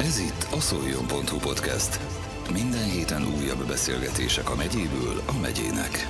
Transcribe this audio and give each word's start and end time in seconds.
Ez 0.00 0.18
itt 0.18 0.46
a 0.52 0.60
szoljon.hu 0.60 1.38
podcast. 1.38 2.00
Minden 2.52 2.90
héten 2.90 3.22
újabb 3.38 3.66
beszélgetések 3.66 4.50
a 4.50 4.54
megyéből 4.54 5.22
a 5.26 5.38
megyének. 5.40 6.08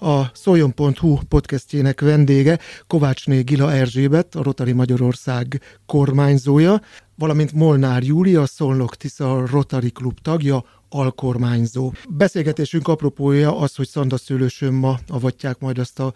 A 0.00 0.30
Szoljon.hu 0.34 1.18
podcastjének 1.28 2.00
vendége 2.00 2.58
Kovácsné 2.86 3.40
Gila 3.40 3.72
Erzsébet, 3.72 4.34
a 4.34 4.42
Rotary 4.42 4.72
Magyarország 4.72 5.60
kormányzója, 5.86 6.80
valamint 7.14 7.52
Molnár 7.52 8.02
Júlia, 8.02 8.40
a 8.40 8.46
Szolnok 8.46 8.96
Tisza 8.96 9.46
Rotary 9.46 9.90
Klub 9.90 10.20
tagja, 10.20 10.64
alkormányzó. 10.88 11.92
Beszélgetésünk 12.08 12.88
apropója 12.88 13.58
az, 13.58 13.74
hogy 13.74 13.88
Szandaszőlősön 13.88 14.72
ma 14.72 14.98
avatják 15.08 15.58
majd 15.58 15.78
azt 15.78 16.00
a 16.00 16.14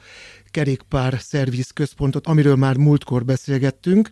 kerékpár 0.51 1.21
szerviz 1.21 1.71
központot, 1.71 2.27
amiről 2.27 2.57
már 2.57 2.77
múltkor 2.77 3.25
beszélgettünk 3.25 4.11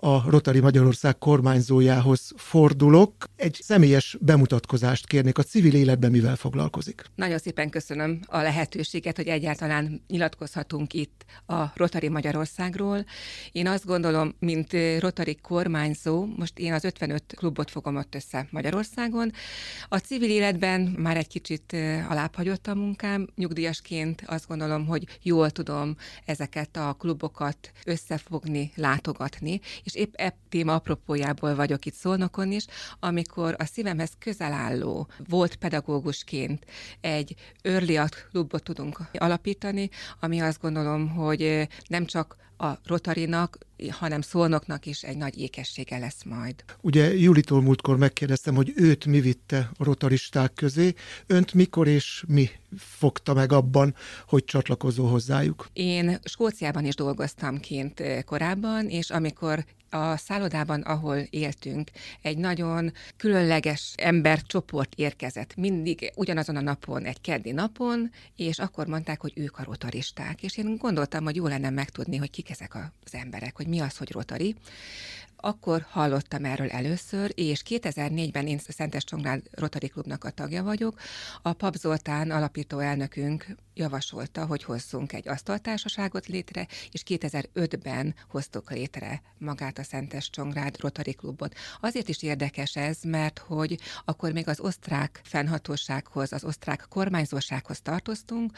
a 0.00 0.30
Rotary 0.30 0.60
Magyarország 0.60 1.18
kormányzójához 1.18 2.32
fordulok. 2.36 3.12
Egy 3.36 3.58
személyes 3.62 4.16
bemutatkozást 4.20 5.06
kérnék. 5.06 5.38
A 5.38 5.42
civil 5.42 5.74
életben 5.74 6.10
mivel 6.10 6.36
foglalkozik? 6.36 7.04
Nagyon 7.14 7.38
szépen 7.38 7.70
köszönöm 7.70 8.20
a 8.26 8.40
lehetőséget, 8.40 9.16
hogy 9.16 9.26
egyáltalán 9.26 10.02
nyilatkozhatunk 10.08 10.92
itt 10.92 11.24
a 11.46 11.64
Rotary 11.74 12.08
Magyarországról. 12.08 13.04
Én 13.52 13.66
azt 13.66 13.86
gondolom, 13.86 14.34
mint 14.38 14.76
Rotary 14.98 15.36
kormányzó, 15.42 16.26
most 16.36 16.58
én 16.58 16.72
az 16.72 16.84
55 16.84 17.22
klubot 17.36 17.70
fogom 17.70 17.96
ott 17.96 18.14
össze 18.14 18.46
Magyarországon. 18.50 19.32
A 19.88 19.98
civil 19.98 20.30
életben 20.30 20.80
már 20.80 21.16
egy 21.16 21.28
kicsit 21.28 21.76
alábbhagyott 22.08 22.66
a 22.66 22.74
munkám. 22.74 23.28
Nyugdíjasként 23.34 24.22
azt 24.26 24.48
gondolom, 24.48 24.86
hogy 24.86 25.18
jól 25.22 25.50
tudom 25.50 25.77
ezeket 26.24 26.76
a 26.76 26.92
klubokat 26.98 27.72
összefogni, 27.84 28.72
látogatni, 28.74 29.60
és 29.84 29.94
épp 29.94 30.14
e 30.16 30.36
téma 30.48 30.74
apropójából 30.74 31.54
vagyok 31.54 31.84
itt 31.84 31.94
Szolnokon 31.94 32.52
is, 32.52 32.64
amikor 33.00 33.54
a 33.58 33.64
szívemhez 33.64 34.10
közel 34.18 34.52
álló 34.52 35.08
volt 35.28 35.56
pedagógusként 35.56 36.66
egy 37.00 37.34
early 37.62 37.98
klubot 38.30 38.62
tudunk 38.62 39.00
alapítani, 39.12 39.88
ami 40.20 40.40
azt 40.40 40.60
gondolom, 40.60 41.08
hogy 41.08 41.68
nem 41.86 42.04
csak 42.04 42.36
a 42.58 42.78
Rotarinak, 42.86 43.58
hanem 43.90 44.20
Szolnoknak 44.20 44.86
is 44.86 45.02
egy 45.02 45.16
nagy 45.16 45.38
ékessége 45.38 45.98
lesz 45.98 46.24
majd. 46.24 46.54
Ugye 46.80 47.14
Julitól 47.14 47.62
múltkor 47.62 47.96
megkérdeztem, 47.96 48.54
hogy 48.54 48.72
őt 48.76 49.06
mi 49.06 49.20
vitte 49.20 49.70
a 49.76 49.84
rotaristák 49.84 50.52
közé, 50.52 50.94
önt 51.26 51.54
mikor 51.54 51.86
és 51.88 52.24
mi 52.28 52.50
fogta 52.76 53.34
meg 53.34 53.52
abban, 53.52 53.94
hogy 54.26 54.44
csatlakozó 54.44 55.06
hozzájuk? 55.06 55.68
Én 55.72 56.18
Skóciában 56.24 56.84
is 56.84 56.94
dolgoztam 56.94 57.60
kint 57.60 58.02
korábban, 58.24 58.88
és 58.88 59.10
amikor 59.10 59.64
a 59.90 60.16
szállodában, 60.16 60.80
ahol 60.80 61.16
éltünk, 61.16 61.90
egy 62.22 62.38
nagyon 62.38 62.92
különleges 63.16 63.92
embercsoport 63.96 64.94
érkezett. 64.94 65.56
Mindig 65.56 66.12
ugyanazon 66.14 66.56
a 66.56 66.60
napon, 66.60 67.04
egy 67.04 67.20
keddi 67.20 67.52
napon, 67.52 68.10
és 68.36 68.58
akkor 68.58 68.86
mondták, 68.86 69.20
hogy 69.20 69.32
ők 69.34 69.58
a 69.58 69.64
rotaristák. 69.64 70.42
És 70.42 70.56
én 70.56 70.76
gondoltam, 70.76 71.24
hogy 71.24 71.36
jó 71.36 71.46
lenne 71.46 71.70
megtudni, 71.70 72.16
hogy 72.16 72.30
kik 72.30 72.50
ezek 72.50 72.74
az 72.74 73.14
emberek, 73.14 73.56
hogy 73.56 73.66
mi 73.66 73.80
az, 73.80 73.96
hogy 73.96 74.12
rotari. 74.12 74.54
Akkor 75.40 75.86
hallottam 75.90 76.44
erről 76.44 76.70
először, 76.70 77.32
és 77.34 77.62
2004-ben 77.68 78.46
én 78.46 78.58
Szentes 78.58 79.04
Csongrád 79.04 79.42
Rotary 79.50 79.88
Klubnak 79.88 80.24
a 80.24 80.30
tagja 80.30 80.62
vagyok. 80.62 81.00
A 81.42 81.52
Pap 81.52 81.74
Zoltán 81.74 82.30
alapító 82.30 82.78
elnökünk 82.78 83.46
javasolta, 83.74 84.46
hogy 84.46 84.62
hozzunk 84.62 85.12
egy 85.12 85.28
asztaltársaságot 85.28 86.26
létre, 86.26 86.66
és 86.90 87.02
2005-ben 87.06 88.14
hoztuk 88.28 88.70
létre 88.70 89.22
magát 89.38 89.78
a 89.78 89.82
Szentes 89.82 90.30
Csongrád 90.30 90.80
Rotary 90.80 91.12
Klubot. 91.12 91.54
Azért 91.80 92.08
is 92.08 92.22
érdekes 92.22 92.76
ez, 92.76 92.98
mert 93.02 93.38
hogy 93.38 93.78
akkor 94.04 94.32
még 94.32 94.48
az 94.48 94.60
osztrák 94.60 95.20
fennhatósághoz, 95.24 96.32
az 96.32 96.44
osztrák 96.44 96.86
kormányzósághoz 96.88 97.80
tartoztunk, 97.80 98.52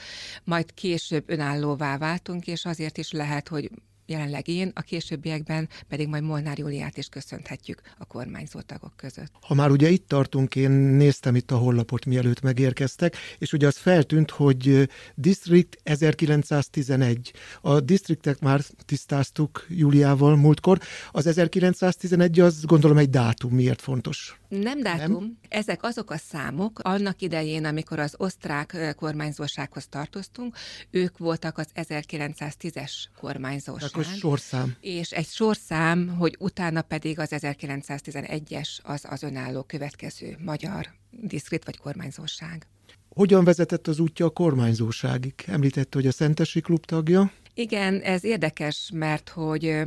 majd 0.44 0.74
később 0.74 1.30
önállóvá 1.30 1.98
váltunk, 1.98 2.46
és 2.46 2.64
azért 2.64 2.98
is 2.98 3.12
lehet, 3.12 3.48
hogy 3.48 3.70
jelenleg 4.10 4.48
én, 4.48 4.72
a 4.74 4.80
későbbiekben 4.80 5.68
pedig 5.88 6.08
majd 6.08 6.22
Molnár 6.22 6.58
Júliát 6.58 6.96
is 6.96 7.08
köszönhetjük 7.08 7.80
a 7.98 8.04
kormányzó 8.04 8.60
tagok 8.60 8.92
között. 8.96 9.32
Ha 9.40 9.54
már 9.54 9.70
ugye 9.70 9.88
itt 9.88 10.08
tartunk, 10.08 10.56
én 10.56 10.70
néztem 10.70 11.34
itt 11.36 11.50
a 11.50 11.56
hollapot, 11.56 12.04
mielőtt 12.04 12.40
megérkeztek, 12.40 13.16
és 13.38 13.52
ugye 13.52 13.66
az 13.66 13.76
feltűnt, 13.76 14.30
hogy 14.30 14.88
District 15.14 15.78
1911. 15.82 17.32
A 17.60 17.80
distriktet 17.80 18.40
már 18.40 18.60
tisztáztuk 18.84 19.66
Júliával 19.68 20.36
múltkor. 20.36 20.78
Az 21.10 21.26
1911 21.26 22.40
az 22.40 22.64
gondolom 22.64 22.96
egy 22.96 23.10
dátum, 23.10 23.54
miért 23.54 23.80
fontos? 23.80 24.40
Nem 24.48 24.82
dátum, 24.82 25.22
nem? 25.22 25.38
ezek 25.48 25.82
azok 25.82 26.10
a 26.10 26.16
számok, 26.16 26.78
annak 26.78 27.22
idején, 27.22 27.64
amikor 27.64 27.98
az 27.98 28.14
osztrák 28.16 28.94
kormányzósághoz 28.96 29.86
tartoztunk, 29.86 30.56
ők 30.90 31.18
voltak 31.18 31.58
az 31.58 31.66
1910-es 31.74 32.92
kormányzóság. 33.20 33.90
Akkor 34.06 34.18
sorszám. 34.18 34.76
És 34.80 35.10
egy 35.10 35.26
sorszám, 35.26 36.08
hogy 36.08 36.36
utána 36.38 36.82
pedig 36.82 37.18
az 37.18 37.28
1911-es 37.32 38.68
az 38.82 39.04
az 39.08 39.22
önálló 39.22 39.62
következő 39.62 40.36
magyar 40.44 40.86
diszkrit 41.10 41.64
vagy 41.64 41.78
kormányzóság. 41.78 42.66
Hogyan 43.08 43.44
vezetett 43.44 43.86
az 43.86 43.98
útja 43.98 44.26
a 44.26 44.30
kormányzóságig? 44.30 45.34
Említette, 45.46 45.98
hogy 45.98 46.06
a 46.06 46.12
Szentesi 46.12 46.60
Klub 46.60 46.84
tagja. 46.84 47.32
Igen, 47.54 48.00
ez 48.00 48.24
érdekes, 48.24 48.90
mert 48.94 49.28
hogy 49.28 49.82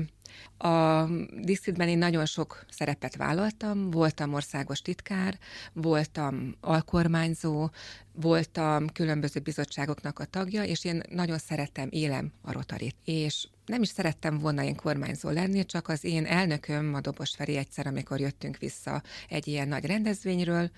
a 0.58 1.06
diszkritben 1.42 1.88
én 1.88 1.98
nagyon 1.98 2.26
sok 2.26 2.66
szerepet 2.70 3.16
vállaltam, 3.16 3.92
voltam 3.92 4.34
országos 4.34 4.82
titkár, 4.82 5.38
voltam 5.74 6.56
alkormányzó, 6.62 7.70
voltam 8.12 8.88
különböző 8.88 9.40
bizottságoknak 9.40 10.20
a 10.20 10.26
tagja, 10.26 10.64
és 10.64 10.86
én 10.86 11.02
nagyon 11.10 11.38
szerettem, 11.38 11.88
élem 11.92 12.32
a 12.42 12.52
rotarit. 12.52 12.96
És 13.04 13.48
nem 13.66 13.82
is 13.82 13.88
szerettem 13.88 14.40
volna 14.40 14.64
én 14.64 14.76
kormányzó 14.76 15.30
lenni, 15.30 15.66
csak 15.66 15.88
az 15.88 16.04
én 16.04 16.26
elnököm, 16.26 16.94
a 16.94 17.02
Dobos 17.02 17.30
Feri 17.30 17.56
egyszer, 17.58 17.88
amikor 17.88 18.20
jöttünk 18.20 18.58
vissza 18.58 19.02
egy 19.30 19.48
ilyen 19.48 19.68
nagy 19.68 19.86
rendezvényről, 19.86 20.70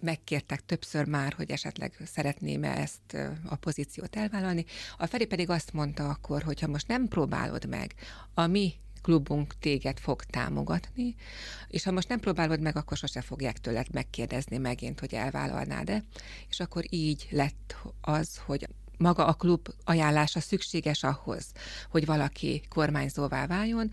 megkértek 0.00 0.66
többször 0.66 1.06
már, 1.06 1.32
hogy 1.32 1.50
esetleg 1.50 1.96
szeretném-e 2.04 2.76
ezt 2.76 3.16
a 3.44 3.56
pozíciót 3.56 4.16
elvállalni. 4.16 4.64
A 4.98 5.06
Feri 5.06 5.26
pedig 5.26 5.50
azt 5.50 5.72
mondta 5.72 6.08
akkor, 6.08 6.42
hogy 6.42 6.60
ha 6.60 6.66
most 6.66 6.88
nem 6.88 7.08
próbálod 7.08 7.68
meg 7.68 7.94
a 8.34 8.46
mi 8.46 8.74
klubunk 9.06 9.58
téged 9.58 9.98
fog 9.98 10.24
támogatni, 10.24 11.14
és 11.68 11.84
ha 11.84 11.90
most 11.90 12.08
nem 12.08 12.20
próbálod 12.20 12.60
meg, 12.60 12.76
akkor 12.76 12.96
sose 12.96 13.20
fogják 13.20 13.58
tőled 13.58 13.86
megkérdezni 13.92 14.58
megint, 14.58 15.00
hogy 15.00 15.14
elvállalnád-e. 15.14 16.04
És 16.48 16.60
akkor 16.60 16.84
így 16.88 17.26
lett 17.30 17.76
az, 18.00 18.36
hogy 18.36 18.68
maga 18.98 19.26
a 19.26 19.32
klub 19.32 19.68
ajánlása 19.84 20.40
szükséges 20.40 21.02
ahhoz, 21.02 21.46
hogy 21.90 22.06
valaki 22.06 22.62
kormányzóvá 22.68 23.46
váljon. 23.46 23.90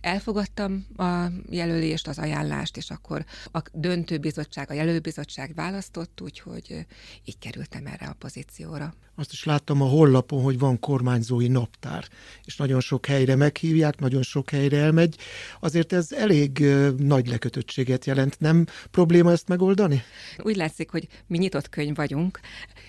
Elfogadtam 0.00 0.86
a 0.96 1.26
jelölést, 1.50 2.08
az 2.08 2.18
ajánlást, 2.18 2.76
és 2.76 2.90
akkor 2.90 3.24
a 3.52 3.62
döntőbizottság, 3.72 4.70
a 4.70 4.74
jelölőbizottság 4.74 5.54
választott, 5.54 6.20
úgyhogy 6.20 6.86
így 7.24 7.38
kerültem 7.38 7.86
erre 7.86 8.06
a 8.06 8.16
pozícióra. 8.18 8.94
Azt 9.14 9.32
is 9.32 9.44
láttam 9.44 9.82
a 9.82 9.88
hollapon, 9.88 10.42
hogy 10.42 10.58
van 10.58 10.80
kormányzói 10.80 11.48
naptár, 11.48 12.08
és 12.44 12.56
nagyon 12.56 12.80
sok 12.80 13.06
helyre 13.06 13.36
meghívják, 13.36 13.98
nagyon 13.98 14.22
sok 14.22 14.50
helyre 14.50 14.78
elmegy. 14.78 15.16
Azért 15.60 15.92
ez 15.92 16.12
elég 16.12 16.58
nagy 16.96 17.28
lekötöttséget 17.28 18.04
jelent. 18.04 18.40
Nem 18.40 18.66
probléma 18.90 19.30
ezt 19.30 19.48
megoldani? 19.48 20.02
Úgy 20.38 20.56
látszik, 20.56 20.90
hogy 20.90 21.08
mi 21.26 21.38
nyitott 21.38 21.68
könyv 21.68 21.96
vagyunk, 21.96 22.40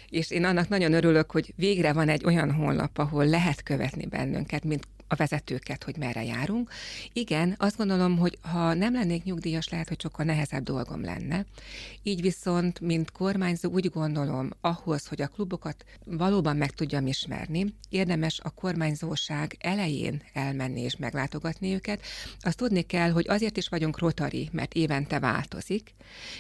és 0.10 0.32
én 0.32 0.44
annak 0.44 0.70
nagyon 0.70 0.94
örülök, 0.94 1.32
hogy 1.32 1.54
végre 1.56 1.94
van 1.94 2.10
egy 2.10 2.26
olyan 2.26 2.52
honlap, 2.52 2.98
ahol 2.98 3.26
lehet 3.26 3.64
követni 3.64 4.06
bennünket, 4.06 4.64
mint 4.64 4.88
a 5.10 5.16
vezetőket, 5.16 5.84
hogy 5.84 5.98
merre 5.98 6.24
járunk. 6.24 6.72
Igen, 7.14 7.56
azt 7.58 7.78
gondolom, 7.78 8.18
hogy 8.18 8.38
ha 8.42 8.74
nem 8.74 8.94
lennék 8.94 9.24
nyugdíjas, 9.24 9.70
lehet, 9.70 9.88
hogy 9.88 10.02
sokkal 10.02 10.26
nehezebb 10.26 10.64
dolgom 10.64 11.04
lenne. 11.04 11.46
Így 12.04 12.22
viszont, 12.22 12.80
mint 12.80 13.12
kormányzó 13.12 13.70
úgy 13.70 13.90
gondolom, 13.90 14.50
ahhoz, 14.62 15.08
hogy 15.08 15.22
a 15.22 15.28
klubokat 15.28 15.86
valóban 16.06 16.56
meg 16.56 16.72
tudjam 16.72 17.08
ismerni, 17.08 17.74
érdemes 17.90 18.40
a 18.44 18.50
kormányzóság 18.50 19.56
elején 19.60 20.22
elmenni 20.34 20.82
és 20.82 20.98
meglátogatni 20.98 21.74
őket. 21.74 22.02
Azt 22.40 22.58
tudni 22.58 22.82
kell, 22.82 23.12
hogy 23.12 23.28
azért 23.30 23.58
is 23.58 23.68
vagyunk 23.68 24.00
rotari, 24.00 24.50
mert 24.52 24.74
évente 24.74 25.20
változik, 25.20 25.94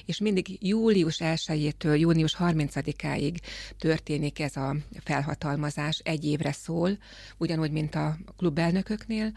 és 0.05 0.19
mindig 0.19 0.57
július 0.59 1.17
1-től 1.19 1.99
június 1.99 2.35
30-áig 2.39 3.37
történik 3.77 4.39
ez 4.39 4.55
a 4.55 4.75
felhatalmazás, 5.03 6.01
egy 6.03 6.25
évre 6.25 6.51
szól, 6.51 6.97
ugyanúgy, 7.37 7.71
mint 7.71 7.95
a 7.95 8.17
klub 8.37 8.58
elnököknél, 8.59 9.31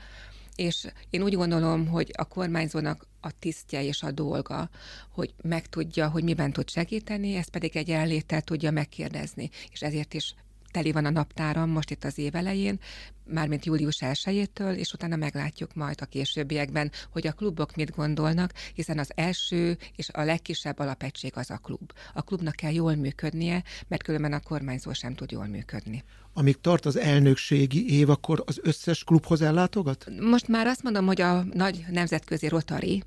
és 0.57 0.87
én 1.11 1.23
úgy 1.23 1.35
gondolom, 1.35 1.87
hogy 1.87 2.11
a 2.17 2.25
kormányzónak 2.25 3.07
a 3.21 3.39
tisztje 3.39 3.85
és 3.85 4.03
a 4.03 4.11
dolga, 4.11 4.71
hogy 5.11 5.35
megtudja, 5.43 6.09
hogy 6.09 6.25
miben 6.25 6.53
tud 6.53 6.71
segíteni, 6.71 7.35
ezt 7.35 7.51
pedig 7.51 7.77
egy 7.77 7.91
elléttel 7.91 8.43
tudja 8.43 8.71
megkérdezni, 8.71 9.51
és 9.71 9.83
ezért 9.83 10.15
is 10.15 10.35
teli 10.71 10.93
van 10.93 11.05
a 11.05 11.11
naptáram 11.11 11.71
most 11.71 11.91
itt 11.91 12.05
az 12.05 12.19
év 12.19 12.35
elején, 12.35 12.79
mármint 13.25 13.65
július 13.65 13.97
1-től, 14.01 14.75
és 14.75 14.93
utána 14.93 15.17
meglátjuk 15.17 15.75
majd 15.75 15.99
a 16.01 16.07
későbbiekben, 16.07 16.91
hogy 17.11 17.27
a 17.27 17.33
klubok 17.33 17.75
mit 17.75 17.95
gondolnak, 17.95 18.53
hiszen 18.75 18.99
az 18.99 19.11
első 19.15 19.79
és 19.97 20.09
a 20.09 20.23
legkisebb 20.23 20.79
alapegység 20.79 21.33
az 21.37 21.51
a 21.51 21.59
klub. 21.59 21.93
A 22.15 22.23
klubnak 22.23 22.55
kell 22.55 22.73
jól 22.73 22.95
működnie, 22.95 23.63
mert 23.89 24.03
különben 24.03 24.33
a 24.33 24.41
kormányzó 24.41 24.93
sem 24.93 25.15
tud 25.15 25.31
jól 25.31 25.47
működni. 25.47 26.05
Amíg 26.34 26.61
tart 26.61 26.87
az 26.87 26.96
elnökségi 26.96 27.99
év, 27.99 28.11
akkor 28.11 28.43
az 28.46 28.61
összes 28.62 29.05
klubhoz 29.05 29.43
ellátogat? 29.43 30.06
Most 30.20 30.49
már 30.49 30.67
azt 30.67 30.82
mondom, 30.82 31.06
hogy 31.06 31.20
a 31.20 31.44
nagy 31.52 31.84
nemzetközi 31.90 32.49
rotari 32.49 33.02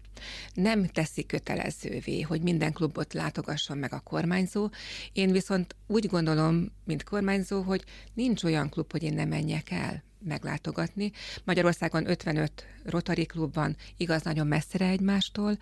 nem 0.54 0.88
teszi 0.88 1.25
kötelezővé, 1.25 2.22
hogy 2.22 2.42
minden 2.42 2.74
klubot 2.74 3.13
látogasson 3.13 3.77
meg 3.77 3.94
a 3.94 4.00
kormányzó. 4.00 4.69
Én 5.13 5.31
viszont 5.31 5.75
úgy 5.88 6.07
gondolom, 6.07 6.72
mint 6.83 7.04
kormányzó, 7.04 7.62
hogy 7.62 7.83
nincs 8.13 8.44
olyan 8.44 8.69
klub, 8.69 8.92
hogy 8.92 9.04
én 9.04 9.13
nem 9.13 9.27
menjek 9.27 9.72
el 9.72 10.04
meglátogatni. 10.19 11.12
Magyarországon 11.44 12.10
55 12.10 12.66
Rotary 12.83 13.25
klub 13.25 13.54
van, 13.54 13.75
igaz, 13.98 14.22
nagyon 14.22 14.48
messzire 14.48 14.88
egymástól, 14.88 15.57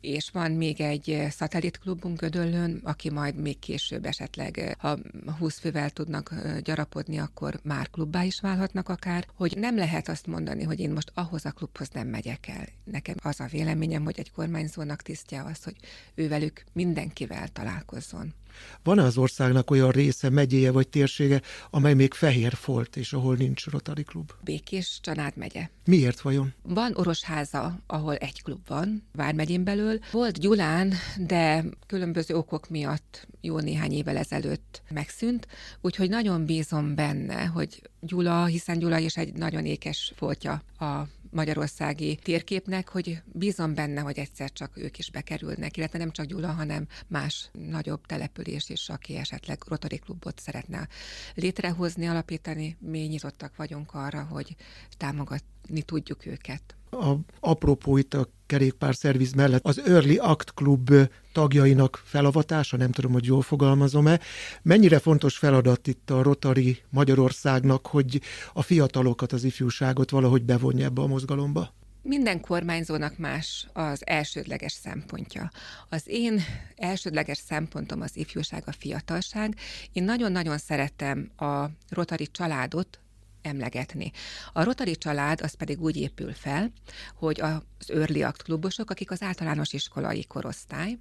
és 0.00 0.30
van 0.30 0.52
még 0.52 0.80
egy 0.80 1.26
szatellitklubunk 1.30 2.20
Gödöllőn, 2.20 2.80
aki 2.82 3.10
majd 3.10 3.36
még 3.36 3.58
később 3.58 4.04
esetleg, 4.04 4.76
ha 4.78 4.98
20 5.38 5.58
fővel 5.58 5.90
tudnak 5.90 6.34
gyarapodni, 6.62 7.18
akkor 7.18 7.60
már 7.62 7.90
klubbá 7.90 8.22
is 8.22 8.40
válhatnak 8.40 8.88
akár, 8.88 9.26
hogy 9.34 9.56
nem 9.56 9.76
lehet 9.76 10.08
azt 10.08 10.26
mondani, 10.26 10.62
hogy 10.62 10.80
én 10.80 10.90
most 10.90 11.12
ahhoz 11.14 11.44
a 11.44 11.50
klubhoz 11.50 11.88
nem 11.88 12.08
megyek 12.08 12.48
el. 12.48 12.66
Nekem 12.84 13.16
az 13.22 13.40
a 13.40 13.46
véleményem, 13.50 14.04
hogy 14.04 14.18
egy 14.18 14.30
kormányzónak 14.30 15.02
tisztja 15.02 15.44
az, 15.44 15.64
hogy 15.64 15.76
ő 16.14 16.28
velük 16.28 16.64
mindenkivel 16.72 17.48
találkozzon. 17.48 18.34
Van-e 18.82 19.02
az 19.02 19.16
országnak 19.16 19.70
olyan 19.70 19.90
része, 19.90 20.30
megyéje 20.30 20.70
vagy 20.70 20.88
térsége, 20.88 21.42
amely 21.70 21.94
még 21.94 22.14
fehér 22.14 22.52
folt, 22.52 22.96
és 22.96 23.12
ahol 23.12 23.36
nincs 23.36 23.66
Rotary 23.66 24.02
Klub? 24.02 24.30
Békés 24.44 24.98
Csanád 25.02 25.36
megye. 25.36 25.68
Miért 25.84 26.20
vajon? 26.20 26.54
Van 26.62 26.92
Orosháza, 26.94 27.78
ahol 27.86 28.14
egy 28.14 28.42
klub 28.42 28.66
van, 28.66 29.02
Vármegyén 29.12 29.64
belül. 29.64 29.98
Volt 30.12 30.38
Gyulán, 30.38 30.92
de 31.18 31.64
különböző 31.86 32.34
okok 32.34 32.68
miatt 32.68 33.26
jó 33.40 33.58
néhány 33.58 33.92
évvel 33.92 34.16
ezelőtt 34.16 34.82
megszűnt, 34.90 35.46
úgyhogy 35.80 36.08
nagyon 36.08 36.44
bízom 36.44 36.94
benne, 36.94 37.44
hogy 37.44 37.82
Gyula, 38.00 38.44
hiszen 38.44 38.78
Gyula 38.78 38.98
is 38.98 39.16
egy 39.16 39.32
nagyon 39.32 39.64
ékes 39.64 40.12
foltja 40.16 40.62
a 40.78 41.06
magyarországi 41.36 42.18
térképnek, 42.22 42.88
hogy 42.88 43.22
bízom 43.24 43.74
benne, 43.74 44.00
hogy 44.00 44.18
egyszer 44.18 44.52
csak 44.52 44.76
ők 44.76 44.98
is 44.98 45.10
bekerülnek, 45.10 45.76
illetve 45.76 45.98
nem 45.98 46.10
csak 46.10 46.26
Gyula, 46.26 46.52
hanem 46.52 46.86
más 47.06 47.50
nagyobb 47.52 48.06
település 48.06 48.68
is, 48.68 48.88
aki 48.88 49.16
esetleg 49.16 49.62
Rotary 49.68 49.96
Klubot 49.98 50.40
szeretne 50.40 50.88
létrehozni, 51.34 52.06
alapítani. 52.06 52.76
Mi 52.80 52.98
nyitottak 52.98 53.56
vagyunk 53.56 53.94
arra, 53.94 54.22
hogy 54.22 54.56
támogatni 54.96 55.82
tudjuk 55.82 56.26
őket. 56.26 56.76
A 56.90 57.14
apropó 57.40 57.96
itt 57.96 58.14
a 58.14 58.28
kerékpár 58.46 58.94
szerviz 58.94 59.32
mellett 59.32 59.66
az 59.66 59.80
Early 59.80 60.16
Act 60.16 60.54
Club 60.54 60.90
tagjainak 61.32 62.02
felavatása, 62.04 62.76
nem 62.76 62.90
tudom, 62.90 63.12
hogy 63.12 63.24
jól 63.24 63.42
fogalmazom-e. 63.42 64.20
Mennyire 64.62 64.98
fontos 64.98 65.36
feladat 65.36 65.86
itt 65.86 66.10
a 66.10 66.22
Rotary 66.22 66.82
Magyarországnak, 66.90 67.86
hogy 67.86 68.20
a 68.52 68.62
fiatalokat, 68.62 69.32
az 69.32 69.44
ifjúságot 69.44 70.10
valahogy 70.10 70.42
bevonja 70.42 70.84
ebbe 70.84 71.02
a 71.02 71.06
mozgalomba? 71.06 71.74
Minden 72.02 72.40
kormányzónak 72.40 73.18
más 73.18 73.66
az 73.72 74.06
elsődleges 74.06 74.72
szempontja. 74.72 75.50
Az 75.88 76.02
én 76.06 76.40
elsődleges 76.76 77.38
szempontom 77.38 78.00
az 78.00 78.16
ifjúság, 78.16 78.62
a 78.66 78.72
fiatalság. 78.72 79.54
Én 79.92 80.04
nagyon-nagyon 80.04 80.58
szeretem 80.58 81.30
a 81.36 81.64
Rotary 81.88 82.26
családot, 82.26 83.00
emlegetni. 83.46 84.12
A 84.52 84.64
Rotary 84.64 84.96
család 84.96 85.40
az 85.40 85.54
pedig 85.54 85.82
úgy 85.82 85.96
épül 85.96 86.32
fel, 86.32 86.72
hogy 87.14 87.40
az 87.40 87.90
Early 87.90 88.22
Act 88.22 88.42
klubosok, 88.42 88.90
akik 88.90 89.10
az 89.10 89.22
általános 89.22 89.72
iskolai 89.72 90.24
korosztály, 90.24 90.98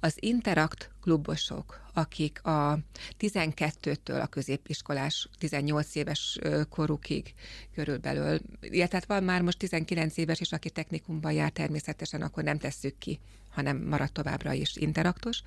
az 0.00 0.14
Interact 0.16 0.90
klubosok, 1.00 1.80
akik 1.92 2.44
a 2.44 2.78
12-től 3.20 4.22
a 4.22 4.26
középiskolás 4.26 5.28
18 5.38 5.94
éves 5.94 6.38
korukig 6.68 7.34
körülbelül, 7.74 8.40
illetve 8.60 8.96
hát 8.96 9.06
van 9.06 9.24
már 9.24 9.42
most 9.42 9.58
19 9.58 10.16
éves 10.16 10.40
is, 10.40 10.52
aki 10.52 10.70
technikumban 10.70 11.32
jár 11.32 11.50
természetesen, 11.50 12.22
akkor 12.22 12.42
nem 12.42 12.58
tesszük 12.58 12.98
ki 12.98 13.20
hanem 13.54 13.76
marad 13.76 14.12
továbbra 14.12 14.52
is 14.52 14.76
interaktos, 14.76 15.42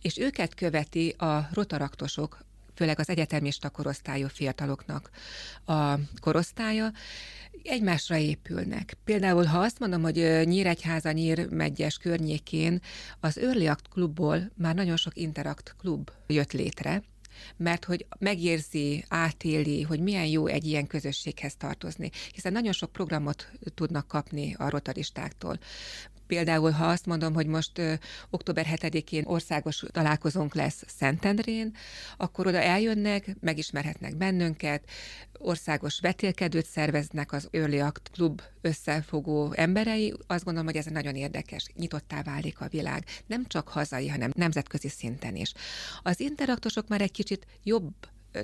és 0.00 0.18
őket 0.18 0.54
követi 0.54 1.08
a 1.08 1.48
rotaraktosok, 1.52 2.38
főleg 2.74 2.98
az 2.98 3.08
egyetemista 3.08 3.70
korosztályú 3.70 4.28
fiataloknak 4.28 5.10
a 5.64 5.94
korosztálya, 6.20 6.92
egymásra 7.62 8.16
épülnek. 8.16 8.96
Például, 9.04 9.44
ha 9.44 9.58
azt 9.58 9.78
mondom, 9.78 10.02
hogy 10.02 10.40
Nyíregyháza, 10.44 11.12
Nyírmegyes 11.12 11.96
környékén 11.96 12.80
az 13.20 13.38
Early 13.38 13.68
Act 13.68 13.88
klubból 13.88 14.50
már 14.56 14.74
nagyon 14.74 14.96
sok 14.96 15.16
Interact 15.16 15.74
klub 15.78 16.10
jött 16.26 16.52
létre, 16.52 17.02
mert 17.56 17.84
hogy 17.84 18.06
megérzi, 18.18 19.04
átéli, 19.08 19.82
hogy 19.82 20.00
milyen 20.00 20.26
jó 20.26 20.46
egy 20.46 20.66
ilyen 20.66 20.86
közösséghez 20.86 21.54
tartozni, 21.56 22.10
hiszen 22.32 22.52
nagyon 22.52 22.72
sok 22.72 22.92
programot 22.92 23.50
tudnak 23.74 24.08
kapni 24.08 24.54
a 24.58 24.68
rotaristáktól. 24.70 25.58
Például, 26.26 26.70
ha 26.70 26.86
azt 26.86 27.06
mondom, 27.06 27.34
hogy 27.34 27.46
most 27.46 27.78
ö, 27.78 27.94
október 28.30 28.66
7-én 28.70 29.24
országos 29.26 29.84
találkozónk 29.90 30.54
lesz 30.54 30.84
Szentendrén, 30.86 31.74
akkor 32.16 32.46
oda 32.46 32.60
eljönnek, 32.60 33.36
megismerhetnek 33.40 34.16
bennünket, 34.16 34.84
országos 35.38 36.00
vetélkedőt 36.00 36.66
szerveznek 36.66 37.32
az 37.32 37.48
Early 37.50 37.80
Act 37.80 38.10
Club 38.12 38.40
összefogó 38.60 39.52
emberei. 39.56 40.14
Azt 40.26 40.44
gondolom, 40.44 40.68
hogy 40.68 40.76
ez 40.76 40.86
nagyon 40.86 41.14
érdekes, 41.14 41.66
nyitottá 41.76 42.22
válik 42.22 42.60
a 42.60 42.68
világ, 42.68 43.04
nem 43.26 43.46
csak 43.46 43.68
hazai, 43.68 44.08
hanem 44.08 44.30
nemzetközi 44.34 44.88
szinten 44.88 45.36
is. 45.36 45.52
Az 46.02 46.20
interaktosok 46.20 46.88
már 46.88 47.00
egy 47.00 47.12
kicsit 47.12 47.46
jobb 47.62 47.92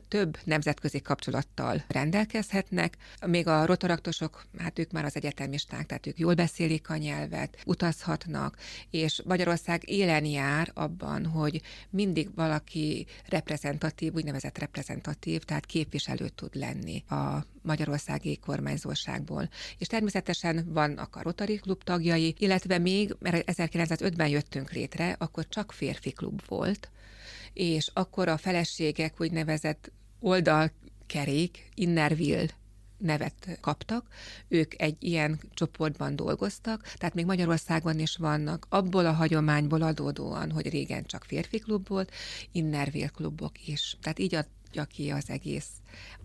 több 0.09 0.39
nemzetközi 0.45 1.01
kapcsolattal 1.01 1.85
rendelkezhetnek. 1.89 2.97
Még 3.27 3.47
a 3.47 3.67
rotaraktosok, 3.67 4.47
hát 4.59 4.79
ők 4.79 4.93
már 4.93 5.05
az 5.05 5.17
egyetemisták, 5.17 5.87
tehát 5.87 6.07
ők 6.07 6.19
jól 6.19 6.35
beszélik 6.35 6.91
a 6.91 6.97
nyelvet, 6.97 7.57
utazhatnak, 7.65 8.57
és 8.91 9.23
Magyarország 9.25 9.91
élen 9.91 10.25
jár 10.25 10.71
abban, 10.75 11.27
hogy 11.27 11.61
mindig 11.91 12.35
valaki 12.35 13.07
reprezentatív, 13.29 14.15
úgynevezett 14.15 14.59
reprezentatív, 14.59 15.43
tehát 15.43 15.67
képviselő 15.67 16.29
tud 16.29 16.55
lenni 16.55 17.05
a 17.09 17.47
magyarországi 17.63 18.37
kormányzóságból. 18.37 19.49
És 19.79 19.87
természetesen 19.87 20.73
vannak 20.73 21.17
a 21.17 21.23
Rotary 21.23 21.57
Klub 21.57 21.85
tagjai, 21.85 22.35
illetve 22.39 22.79
még, 22.79 23.17
mert 23.19 23.51
1905-ben 23.53 24.29
jöttünk 24.29 24.73
létre, 24.73 25.17
akkor 25.19 25.49
csak 25.49 25.73
férfi 25.73 26.11
klub 26.11 26.43
volt, 26.47 26.91
és 27.53 27.91
akkor 27.93 28.29
a 28.29 28.37
feleségek 28.37 29.21
úgynevezett 29.21 29.93
oldalkerék, 30.21 31.69
Innerville 31.75 32.47
nevet 32.99 33.59
kaptak, 33.61 34.07
ők 34.49 34.83
egy 34.83 34.97
ilyen 34.99 35.41
csoportban 35.55 36.17
dolgoztak, 36.17 36.83
tehát 36.97 37.15
még 37.15 37.25
Magyarországon 37.25 37.99
is 37.99 38.17
vannak 38.17 38.67
abból 38.69 39.07
a 39.07 39.13
hagyományból 39.13 39.83
adódóan, 39.83 40.51
hogy 40.51 40.69
régen 40.69 41.05
csak 41.07 41.25
férfi 41.25 41.59
klub 41.59 41.89
volt, 41.89 42.13
Innerville 42.53 43.07
klubok 43.07 43.67
is. 43.67 43.97
Tehát 44.03 44.19
így 44.19 44.35
adja 44.35 44.85
ki 44.85 45.11
az 45.11 45.31
egész, 45.31 45.69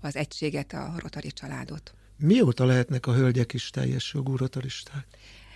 az 0.01 0.15
egységet, 0.15 0.73
a 0.73 0.93
rotari 0.97 1.31
családot. 1.31 1.93
Mióta 2.17 2.65
lehetnek 2.65 3.07
a 3.07 3.13
hölgyek 3.13 3.53
is 3.53 3.69
teljes 3.69 4.13
jogú 4.13 4.35
rotaristák? 4.35 5.07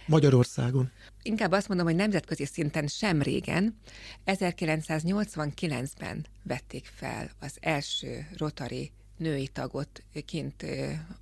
Magyarországon? 0.08 0.92
Inkább 1.22 1.52
azt 1.52 1.68
mondom, 1.68 1.86
hogy 1.86 1.96
nemzetközi 1.96 2.46
szinten 2.46 2.88
sem 2.88 3.22
régen, 3.22 3.78
1989-ben 4.26 6.26
vették 6.44 6.90
fel 6.94 7.32
az 7.40 7.58
első 7.60 8.28
Rotary 8.38 8.92
női 9.18 9.48
tagot 9.48 10.04
kint 10.26 10.66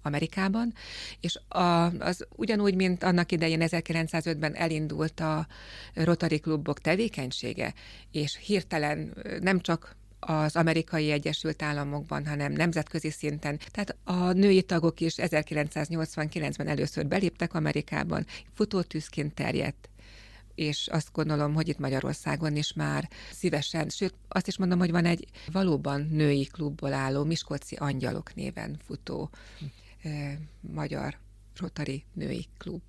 Amerikában, 0.02 0.74
és 1.20 1.40
a, 1.48 1.60
az 2.00 2.28
ugyanúgy, 2.36 2.76
mint 2.76 3.04
annak 3.04 3.32
idején 3.32 3.62
1905-ben 3.64 4.56
elindult 4.56 5.20
a 5.20 5.48
Rotary 5.94 6.40
klubok 6.40 6.80
tevékenysége, 6.80 7.74
és 8.12 8.40
hirtelen 8.46 9.14
nem 9.42 9.60
csak 9.60 9.96
az 10.26 10.56
amerikai 10.56 11.12
Egyesült 11.12 11.62
Államokban, 11.62 12.28
hanem 12.28 12.52
nemzetközi 12.52 13.10
szinten. 13.10 13.60
Tehát 13.72 13.96
a 14.04 14.32
női 14.32 14.62
tagok 14.62 15.00
is 15.00 15.14
1989-ben 15.18 16.68
először 16.68 17.08
beléptek 17.08 17.54
Amerikában, 17.54 18.26
futótűzként 18.54 19.34
terjedt 19.34 19.90
és 20.56 20.88
azt 20.88 21.10
gondolom, 21.12 21.54
hogy 21.54 21.68
itt 21.68 21.78
Magyarországon 21.78 22.56
is 22.56 22.74
már 22.74 23.10
szívesen, 23.32 23.90
sőt 23.90 24.14
azt 24.28 24.48
is 24.48 24.58
mondom, 24.58 24.80
hogy 24.80 24.92
van 24.92 25.06
egy 25.06 25.28
valóban 25.52 26.08
női 26.12 26.46
klubból 26.46 26.94
álló 26.94 27.24
Miskolci 27.24 27.76
Angyalok 27.76 28.36
néven 28.36 28.80
futó 28.86 29.30
eh, 30.02 30.38
magyar 30.60 31.18
Rotary 31.56 32.04
női 32.14 32.46
klub. 32.58 32.82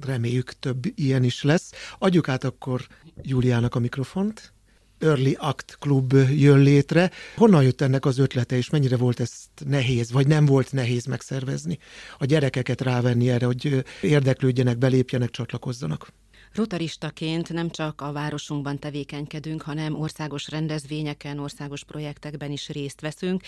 Reméljük 0.00 0.58
több 0.58 0.84
ilyen 0.94 1.24
is 1.24 1.42
lesz. 1.42 1.72
Adjuk 1.98 2.28
át 2.28 2.44
akkor 2.44 2.86
Júliának 3.22 3.74
a 3.74 3.78
mikrofont. 3.78 4.52
Early 4.98 5.36
Act 5.38 5.76
Klub 5.78 6.12
jön 6.36 6.58
létre. 6.58 7.10
Honnan 7.36 7.62
jött 7.62 7.80
ennek 7.80 8.04
az 8.04 8.18
ötlete, 8.18 8.56
és 8.56 8.70
mennyire 8.70 8.96
volt 8.96 9.20
ezt 9.20 9.48
nehéz, 9.66 10.12
vagy 10.12 10.26
nem 10.26 10.46
volt 10.46 10.72
nehéz 10.72 11.04
megszervezni? 11.04 11.78
A 12.18 12.24
gyerekeket 12.24 12.80
rávenni 12.80 13.30
erre, 13.30 13.46
hogy 13.46 13.84
érdeklődjenek, 14.00 14.78
belépjenek, 14.78 15.30
csatlakozzanak? 15.30 16.12
Rotaristaként 16.54 17.52
nem 17.52 17.70
csak 17.70 18.00
a 18.00 18.12
városunkban 18.12 18.78
tevékenykedünk, 18.78 19.62
hanem 19.62 20.00
országos 20.00 20.48
rendezvényeken, 20.48 21.38
országos 21.38 21.84
projektekben 21.84 22.50
is 22.50 22.68
részt 22.68 23.00
veszünk. 23.00 23.42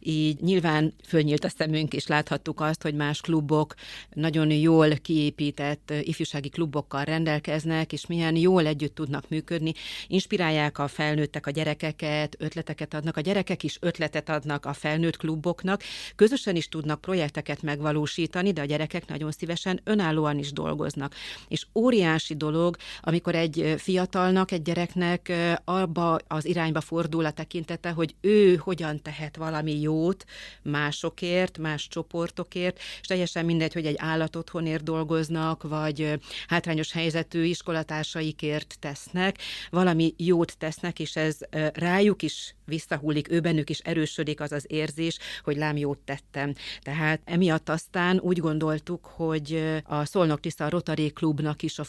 Így 0.00 0.40
nyilván 0.40 0.94
fölnyílt 1.06 1.44
a 1.44 1.48
szemünk, 1.48 1.92
és 1.92 2.06
láthattuk 2.06 2.60
azt, 2.60 2.82
hogy 2.82 2.94
más 2.94 3.20
klubok 3.20 3.74
nagyon 4.12 4.50
jól 4.50 4.96
kiépített 4.96 5.92
ifjúsági 6.02 6.48
klubokkal 6.48 7.04
rendelkeznek, 7.04 7.92
és 7.92 8.06
milyen 8.06 8.36
jól 8.36 8.66
együtt 8.66 8.94
tudnak 8.94 9.28
működni. 9.28 9.72
Inspirálják 10.06 10.78
a 10.78 10.88
felnőttek 10.88 11.46
a 11.46 11.50
gyerekeket, 11.50 12.36
ötleteket 12.38 12.94
adnak, 12.94 13.16
a 13.16 13.20
gyerekek 13.20 13.62
is 13.62 13.76
ötletet 13.80 14.28
adnak 14.28 14.66
a 14.66 14.72
felnőtt 14.72 15.16
kluboknak, 15.16 15.82
közösen 16.16 16.56
is 16.56 16.68
tudnak 16.68 17.00
projekteket 17.00 17.62
megvalósítani, 17.62 18.52
de 18.52 18.60
a 18.60 18.64
gyerekek 18.64 19.06
nagyon 19.08 19.30
szívesen 19.30 19.80
önállóan 19.84 20.38
is 20.38 20.52
dolgoznak. 20.52 21.14
És 21.48 21.66
óriási 21.74 22.34
dolog, 22.50 22.76
amikor 23.00 23.34
egy 23.34 23.74
fiatalnak, 23.78 24.50
egy 24.50 24.62
gyereknek 24.62 25.32
abba 25.64 26.18
az 26.26 26.44
irányba 26.44 26.80
fordul 26.80 27.24
a 27.24 27.30
tekintete, 27.30 27.90
hogy 27.90 28.14
ő 28.20 28.54
hogyan 28.54 29.02
tehet 29.02 29.36
valami 29.36 29.80
jót 29.80 30.24
másokért, 30.62 31.58
más 31.58 31.88
csoportokért, 31.88 32.78
és 33.00 33.06
teljesen 33.06 33.44
mindegy, 33.44 33.72
hogy 33.72 33.86
egy 33.86 33.96
állatotthonért 33.98 34.82
dolgoznak, 34.82 35.62
vagy 35.62 36.18
hátrányos 36.46 36.92
helyzetű 36.92 37.44
iskolatársaikért 37.44 38.76
tesznek, 38.80 39.38
valami 39.70 40.14
jót 40.16 40.58
tesznek, 40.58 40.98
és 40.98 41.16
ez 41.16 41.38
rájuk 41.72 42.22
is 42.22 42.54
visszahullik, 42.64 43.30
ő 43.30 43.40
bennük 43.40 43.70
is 43.70 43.78
erősödik 43.78 44.40
az 44.40 44.52
az 44.52 44.64
érzés, 44.68 45.18
hogy 45.44 45.56
lám 45.56 45.76
jót 45.76 45.98
tettem. 45.98 46.54
Tehát 46.82 47.20
emiatt 47.24 47.68
aztán 47.68 48.18
úgy 48.18 48.38
gondoltuk, 48.38 49.04
hogy 49.04 49.80
a 49.84 50.04
Szolnok 50.04 50.40
Tisza 50.40 50.68
Rotary 50.68 51.10
Klubnak 51.10 51.62
is 51.62 51.78
a 51.78 51.84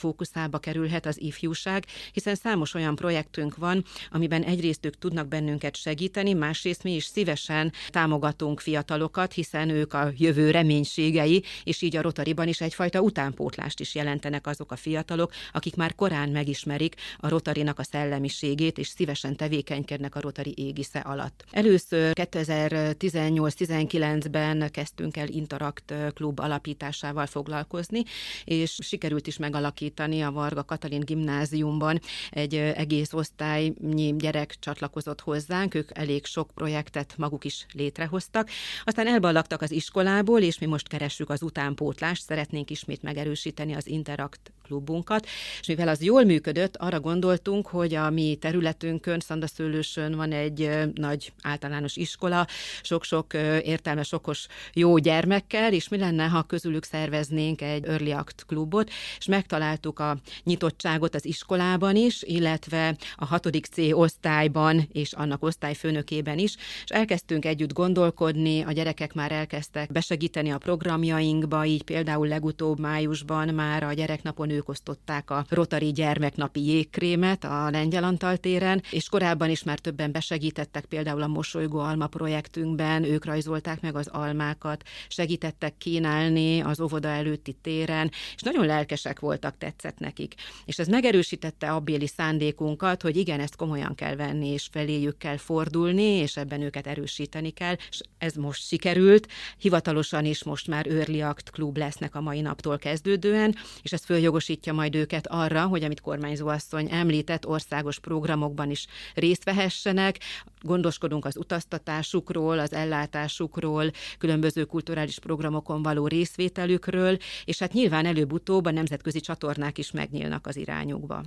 fókuszába 0.47 0.59
kerülhet 0.59 1.05
az 1.05 1.21
ifjúság, 1.21 1.85
hiszen 2.11 2.35
számos 2.35 2.73
olyan 2.73 2.95
projektünk 2.95 3.55
van, 3.55 3.83
amiben 4.11 4.43
egyrészt 4.43 4.85
ők 4.85 4.97
tudnak 4.97 5.27
bennünket 5.27 5.75
segíteni, 5.75 6.33
másrészt 6.33 6.83
mi 6.83 6.95
is 6.95 7.05
szívesen 7.05 7.71
támogatunk 7.89 8.59
fiatalokat, 8.59 9.33
hiszen 9.33 9.69
ők 9.69 9.93
a 9.93 10.11
jövő 10.17 10.51
reménységei, 10.51 11.43
és 11.63 11.81
így 11.81 11.95
a 11.95 12.01
Rotariban 12.01 12.47
is 12.47 12.61
egyfajta 12.61 13.01
utánpótlást 13.01 13.79
is 13.79 13.95
jelentenek 13.95 14.47
azok 14.47 14.71
a 14.71 14.75
fiatalok, 14.75 15.31
akik 15.51 15.75
már 15.75 15.95
korán 15.95 16.29
megismerik 16.29 16.95
a 17.17 17.29
Rotarinak 17.29 17.79
a 17.79 17.83
szellemiségét, 17.83 18.77
és 18.77 18.87
szívesen 18.87 19.35
tevékenykednek 19.35 20.15
a 20.15 20.19
Rotari 20.19 20.53
égisze 20.55 20.99
alatt. 20.99 21.45
Először 21.51 22.11
2018-19-ben 22.15 24.71
kezdtünk 24.71 25.17
el 25.17 25.27
Interakt 25.27 25.93
klub 26.13 26.39
alapításával 26.39 27.25
foglalkozni, 27.25 28.03
és 28.45 28.77
sikerült 28.81 29.27
is 29.27 29.37
megalakítani 29.37 30.21
a 30.21 30.31
Varga 30.37 30.63
Katalin 30.63 30.99
gimnáziumban 30.99 31.99
egy 32.29 32.55
egész 32.55 33.13
osztálynyi 33.13 34.15
gyerek 34.17 34.55
csatlakozott 34.59 35.21
hozzánk, 35.21 35.73
ők 35.73 35.97
elég 35.97 36.25
sok 36.25 36.51
projektet 36.53 37.13
maguk 37.17 37.45
is 37.45 37.65
létrehoztak. 37.73 38.49
Aztán 38.83 39.07
elballagtak 39.07 39.61
az 39.61 39.71
iskolából, 39.71 40.41
és 40.41 40.59
mi 40.59 40.65
most 40.65 40.87
keressük 40.87 41.29
az 41.29 41.41
utánpótlást, 41.41 42.23
szeretnénk 42.23 42.69
ismét 42.69 43.01
megerősíteni 43.01 43.73
az 43.73 43.87
Interakt 43.87 44.51
klubunkat, 44.63 45.27
és 45.59 45.67
mivel 45.67 45.87
az 45.87 46.01
jól 46.03 46.23
működött, 46.23 46.75
arra 46.77 46.99
gondoltunk, 46.99 47.67
hogy 47.67 47.93
a 47.93 48.09
mi 48.09 48.37
területünkön, 48.41 49.19
Szandaszőlősön 49.19 50.15
van 50.15 50.31
egy 50.31 50.69
nagy 50.93 51.33
általános 51.41 51.95
iskola, 51.95 52.47
sok-sok 52.81 53.33
értelmes, 53.63 54.11
okos, 54.11 54.47
jó 54.73 54.97
gyermekkel, 54.97 55.73
és 55.73 55.87
mi 55.87 55.97
lenne, 55.97 56.25
ha 56.25 56.43
közülük 56.43 56.83
szerveznénk 56.83 57.61
egy 57.61 57.85
Early 57.85 58.11
Act 58.11 58.45
klubot, 58.45 58.89
és 59.17 59.25
megtaláltuk 59.25 59.99
a 59.99 60.17
nyitottságot 60.43 61.15
az 61.15 61.25
iskolában 61.25 61.95
is, 61.95 62.23
illetve 62.23 62.95
a 63.15 63.25
hatodik 63.25 63.65
C 63.65 63.77
osztályban 63.91 64.89
és 64.91 65.13
annak 65.13 65.43
osztályfőnökében 65.43 66.37
is, 66.37 66.55
és 66.83 66.89
elkezdtünk 66.89 67.45
együtt 67.45 67.73
gondolkodni, 67.73 68.61
a 68.61 68.71
gyerekek 68.71 69.13
már 69.13 69.31
elkezdtek 69.31 69.91
besegíteni 69.91 70.49
a 70.49 70.57
programjainkba, 70.57 71.65
így 71.65 71.83
például 71.83 72.27
legutóbb 72.27 72.79
májusban 72.79 73.53
már 73.53 73.83
a 73.83 73.93
gyereknapon 73.93 74.49
ők 74.49 74.69
osztották 74.69 75.31
a 75.31 75.45
Rotary 75.49 75.91
gyermeknapi 75.91 76.65
jégkrémet 76.65 77.43
a 77.43 77.69
Lengyel 77.69 78.03
Antal 78.03 78.37
téren, 78.37 78.81
és 78.91 79.09
korábban 79.09 79.49
is 79.49 79.63
már 79.63 79.79
többen 79.79 80.11
besegítettek 80.11 80.85
például 80.85 81.21
a 81.21 81.27
Mosolygó 81.27 81.79
Alma 81.79 82.07
projektünkben, 82.07 83.03
ők 83.03 83.25
rajzolták 83.25 83.81
meg 83.81 83.95
az 83.95 84.07
almákat, 84.07 84.83
segítettek 85.07 85.77
kínálni 85.77 86.59
az 86.59 86.79
óvoda 86.79 87.07
előtti 87.07 87.53
téren, 87.61 88.11
és 88.35 88.41
nagyon 88.41 88.65
lelkesek 88.65 89.19
voltak, 89.19 89.57
tetszett 89.57 89.99
nekik. 90.07 90.33
És 90.65 90.79
ez 90.79 90.87
megerősítette 90.87 91.71
a 91.71 91.79
béli 91.79 92.07
szándékunkat, 92.07 93.01
hogy 93.01 93.17
igen, 93.17 93.39
ezt 93.39 93.55
komolyan 93.55 93.95
kell 93.95 94.15
venni, 94.15 94.47
és 94.47 94.67
feléjük 94.71 95.17
kell 95.17 95.37
fordulni, 95.37 96.03
és 96.03 96.37
ebben 96.37 96.61
őket 96.61 96.87
erősíteni 96.87 97.49
kell, 97.49 97.75
és 97.89 98.01
ez 98.17 98.33
most 98.33 98.67
sikerült. 98.67 99.27
Hivatalosan 99.57 100.25
is 100.25 100.43
most 100.43 100.67
már 100.67 100.87
Early 100.87 101.21
Act 101.21 101.49
klub 101.49 101.77
lesznek 101.77 102.15
a 102.15 102.21
mai 102.21 102.41
naptól 102.41 102.77
kezdődően, 102.77 103.55
és 103.81 103.93
ez 103.93 104.05
följogosítja 104.05 104.73
majd 104.73 104.95
őket 104.95 105.27
arra, 105.27 105.65
hogy 105.65 105.83
amit 105.83 106.01
kormányzóasszony 106.01 106.87
említett, 106.91 107.47
országos 107.47 107.99
programokban 107.99 108.69
is 108.71 108.85
részt 109.13 109.43
vehessenek, 109.43 110.19
gondoskodunk 110.61 111.25
az 111.25 111.37
utaztatásukról, 111.37 112.59
az 112.59 112.73
ellátásukról, 112.73 113.91
különböző 114.17 114.63
kulturális 114.65 115.19
programokon 115.19 115.81
való 115.81 116.07
részvételükről, 116.07 117.17
és 117.45 117.59
hát 117.59 117.73
nyilván 117.73 118.05
előbb-utóbb 118.05 118.65
a 118.65 118.71
nemzetközi 118.71 119.19
csatornák 119.19 119.77
is 119.77 119.91
megnyílnak 119.97 120.47
az 120.47 120.57
irányukba. 120.57 121.23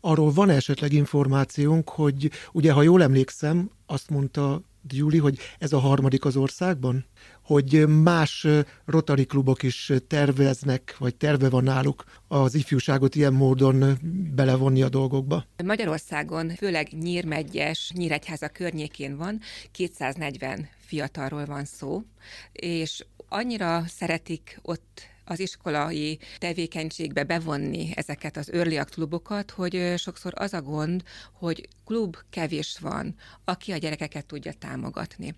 Arról 0.00 0.32
van 0.32 0.50
esetleg 0.50 0.92
információnk, 0.92 1.88
hogy 1.88 2.30
ugye, 2.52 2.72
ha 2.72 2.82
jól 2.82 3.02
emlékszem, 3.02 3.70
azt 3.86 4.10
mondta 4.10 4.62
Júli, 4.90 5.18
hogy 5.18 5.38
ez 5.58 5.72
a 5.72 5.78
harmadik 5.78 6.24
az 6.24 6.36
országban? 6.36 7.06
Hogy 7.42 7.88
más 7.88 8.46
rotari 8.84 9.24
klubok 9.24 9.62
is 9.62 9.92
terveznek, 10.06 10.96
vagy 10.98 11.16
terve 11.16 11.48
van 11.48 11.64
náluk 11.64 12.04
az 12.28 12.54
ifjúságot 12.54 13.14
ilyen 13.14 13.32
módon 13.32 13.98
belevonni 14.34 14.82
a 14.82 14.88
dolgokba? 14.88 15.44
Magyarországon, 15.64 16.50
főleg 16.50 16.88
Nyírmegyes, 17.00 17.92
Nyíregyháza 17.94 18.48
környékén 18.48 19.16
van, 19.16 19.40
240 19.72 20.68
fiatalról 20.78 21.44
van 21.44 21.64
szó, 21.64 22.02
és 22.52 23.04
annyira 23.28 23.84
szeretik 23.86 24.58
ott 24.62 25.02
az 25.28 25.40
iskolai 25.40 26.18
tevékenységbe 26.38 27.24
bevonni 27.24 27.90
ezeket 27.94 28.36
az 28.36 28.52
early 28.52 28.78
klubokat, 28.90 29.50
hogy 29.50 29.94
sokszor 29.96 30.32
az 30.36 30.52
a 30.52 30.62
gond, 30.62 31.02
hogy 31.32 31.68
klub 31.84 32.16
kevés 32.30 32.78
van, 32.80 33.14
aki 33.44 33.72
a 33.72 33.76
gyerekeket 33.76 34.26
tudja 34.26 34.52
támogatni. 34.52 35.34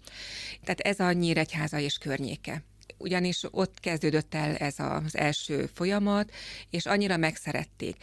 Tehát 0.64 0.80
ez 0.80 1.00
a 1.00 1.12
Nyíregyháza 1.12 1.78
és 1.78 1.98
környéke 1.98 2.64
ugyanis 3.00 3.42
ott 3.50 3.80
kezdődött 3.80 4.34
el 4.34 4.56
ez 4.56 4.74
az 4.78 5.16
első 5.16 5.70
folyamat, 5.74 6.32
és 6.70 6.86
annyira 6.86 7.16
megszerették. 7.16 7.96